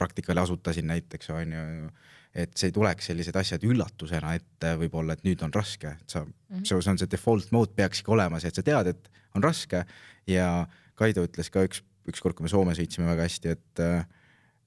[0.00, 1.92] praktikale asutasin näiteks, on ju
[2.32, 6.22] et see ei tuleks sellised asjad üllatusena ette võib-olla, et nüüd on raske, et sa
[6.24, 6.64] mm, -hmm.
[6.64, 9.84] see on see default mode peakski olema see, et sa tead, et on raske
[10.26, 13.80] ja Kaido ütles ka üks, ükskord, kui me Soome sõitsime väga hästi, et,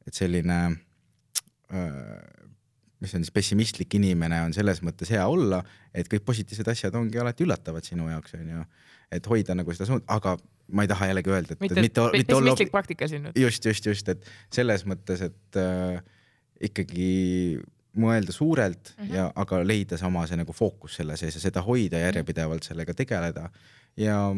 [0.07, 0.57] et selline
[1.73, 2.45] äh,
[3.01, 5.61] mis on siis pessimistlik inimene, on selles mõttes hea olla,
[5.93, 8.65] et kõik positiivsed asjad ongi alati üllatavad sinu jaoks, onju.
[9.11, 10.37] et hoida nagu seda suunda, aga
[10.71, 12.77] ma ei taha jällegi öelda, et mitte, mitte, mitte pessimistlik olla...
[12.77, 13.39] praktika siin nüüd.
[13.39, 15.99] just, just, just, et selles mõttes, et äh,
[16.69, 17.09] ikkagi
[17.95, 19.15] mõelda suurelt mm -hmm.
[19.15, 23.49] ja, aga leida sama see nagu fookus selle sees ja seda hoida järjepidevalt sellega tegeleda.
[23.97, 24.35] ja,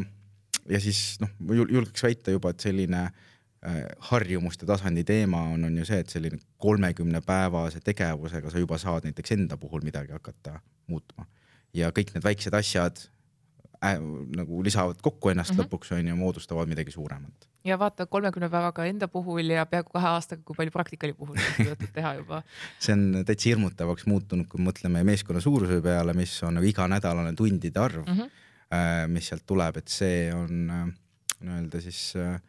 [0.68, 5.84] ja siis noh, julgeks väita juba, et selline äh, harjumuste tasandi teema on, on ju
[5.84, 11.26] see, et selline kolmekümne päevase tegevusega sa juba saad näiteks enda puhul midagi hakata muutma.
[11.74, 13.08] ja kõik need väiksed asjad
[13.84, 13.98] äh,
[14.36, 15.68] nagu lisavad kokku ennast mm -hmm.
[15.68, 17.48] lõpuks on ju, moodustavad midagi suuremat.
[17.64, 21.92] ja vaata kolmekümne päevaga enda puhul ja peaaegu kahe aastaga, kui palju praktikali puhul suudetud
[21.94, 22.42] teha juba
[22.84, 27.80] see on täitsa hirmutavaks muutunud, kui mõtleme meeskonna suuruse peale, mis on nagu iganädalane tundide
[27.80, 29.08] arv mm, -hmm.
[29.08, 30.86] mis sealt tuleb, et see on äh,
[31.40, 32.40] nii-öelda siis äh,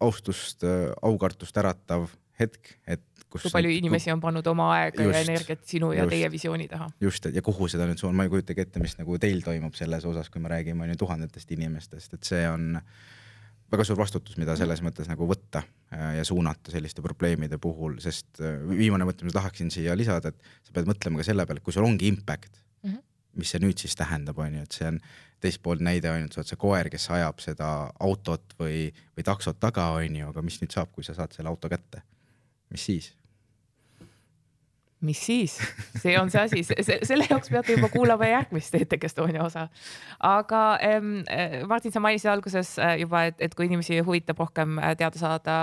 [0.00, 0.62] austust
[1.02, 2.08] aukartust äratav
[2.40, 6.14] hetk, et kui palju inimesi on pannud oma aega just, ja energiat sinu ja just,
[6.14, 6.88] teie visiooni taha.
[7.02, 10.30] just, ja kuhu seda nüüd ma ei kujutagi ette, mis nagu teil toimub selles osas,
[10.32, 12.76] kui me räägime on ju tuhandetest inimestest, et see on
[13.72, 18.40] väga suur vastutus, mida selles mõttes nagu võtta äh, ja suunata selliste probleemide puhul, sest
[18.40, 21.66] äh, viimane mõte, mis tahaksin siia lisada, et sa pead mõtlema ka selle peale, et
[21.66, 22.52] kui sul ongi impact
[22.84, 23.02] mm, -hmm.
[23.42, 25.00] mis see nüüd siis tähendab, on ju, et see on
[25.42, 27.70] teistpoolt näide on ju, et sa oled see koer, kes ajab seda
[28.00, 31.50] autot või, või taksot taga, on ju, aga mis nüüd saab, kui sa saad selle
[31.50, 32.02] auto kätte?
[32.70, 33.12] Mis siis?
[35.00, 35.58] mis siis,
[36.02, 36.62] see on see asi,
[37.04, 39.68] selle jaoks peate juba kuulama järgmist ETK Estonia osa.
[40.24, 41.12] aga ähm,
[41.68, 45.58] Martin, sa mainisid alguses äh, juba, et, et kui inimesi huvitab rohkem äh, teada saada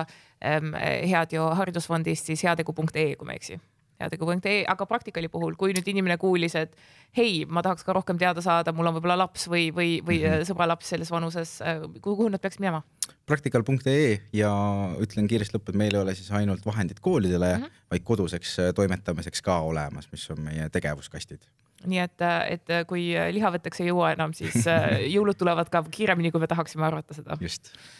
[0.45, 0.73] ähm,
[1.09, 3.59] Head ju haridusfondist, siis heategu.ee, kui ma ei eksi
[4.01, 6.75] heategu.ee, aga Praktikali puhul, kui nüüd inimene kuulis, et
[7.17, 10.29] hei, ma tahaks ka rohkem teada saada, mul on võib-olla laps või, või, või mm
[10.29, 10.47] -hmm.
[10.49, 11.59] sõbra laps selles vanuses,
[12.01, 12.83] kuhu nad peaks minema?
[13.25, 14.51] praktikal.ee ja
[14.99, 17.83] ütlen kiiresti lõppu, et meil ei ole siis ainult vahendid koolidele mm, -hmm.
[17.91, 21.47] vaid koduseks toimetamiseks ka olemas, mis on meie tegevuskastid
[21.89, 22.25] nii et,
[22.55, 23.05] et kui
[23.38, 24.65] lihavõtteks ei jõua enam, siis
[25.15, 27.38] jõulud tulevad ka kiiremini, kui me tahaksime arvata seda.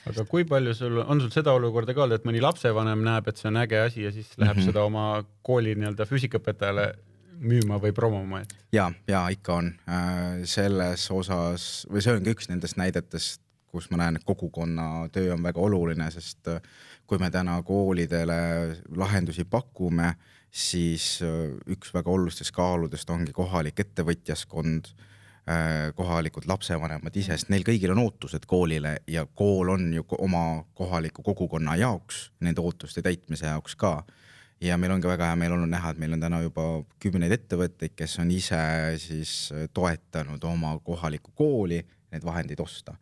[0.10, 3.42] aga kui palju sul, on sul seda olukorda ka olnud, et mõni lapsevanem näeb, et
[3.42, 4.72] see on äge asi ja siis läheb mm -hmm.
[4.72, 6.94] seda oma kooli nii-öelda füüsikaõpetajale
[7.44, 8.56] müüma või promoma, et?
[8.72, 13.42] ja, ja ikka on äh, selles osas või see ongi üks nendest näidetest,
[13.74, 16.62] kus ma näen, et kogukonna töö on väga oluline, sest äh,
[17.08, 18.38] kui me täna koolidele
[18.96, 20.14] lahendusi pakume,
[20.54, 24.94] siis äh, üks väga olulistest kaaludest ongi kohalik ettevõtjaskond,
[26.00, 31.20] kohalikud lapsevanemad ise, sest neil kõigil on ootused koolile ja kool on ju oma kohaliku
[31.20, 33.98] kogukonna jaoks, nende ootuste täitmise jaoks ka
[34.64, 36.66] ja meil ongi väga hea meel olnud näha, et meil on täna juba
[37.04, 38.62] kümneid ettevõtteid, kes on ise
[39.02, 39.34] siis
[39.76, 42.96] toetanud oma kohalikku kooli need vahendid osta.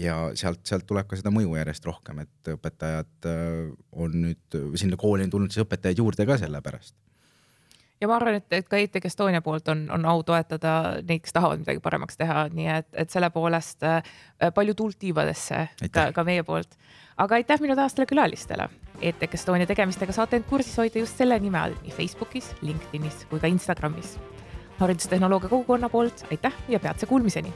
[0.00, 4.96] Ja sealt, sealt tuleb ka seda mõju järjest rohkem, et õpetajad äh, on nüüd, sinna
[4.96, 6.96] kooli on tulnud siis õpetajaid juurde ka sellepärast
[8.02, 10.74] ja ma arvan, et, et ka ETK Estonia poolt on, on au toetada
[11.06, 14.02] neid, kes tahavad midagi paremaks teha, nii et, et selle poolest äh,
[14.54, 15.62] palju tuult tiivadesse
[15.94, 16.74] ka, ka meie poolt.
[17.22, 18.68] aga aitäh minu tänastele külalistele.
[19.02, 23.42] ETK Estonia tegemistega saate end kursis hoida just selle nime all nii Facebookis, LinkedInis kui
[23.42, 24.16] ka Instagramis.
[24.82, 27.54] haridustehnoloogia kogukonna poolt aitäh ja peatse kuulmiseni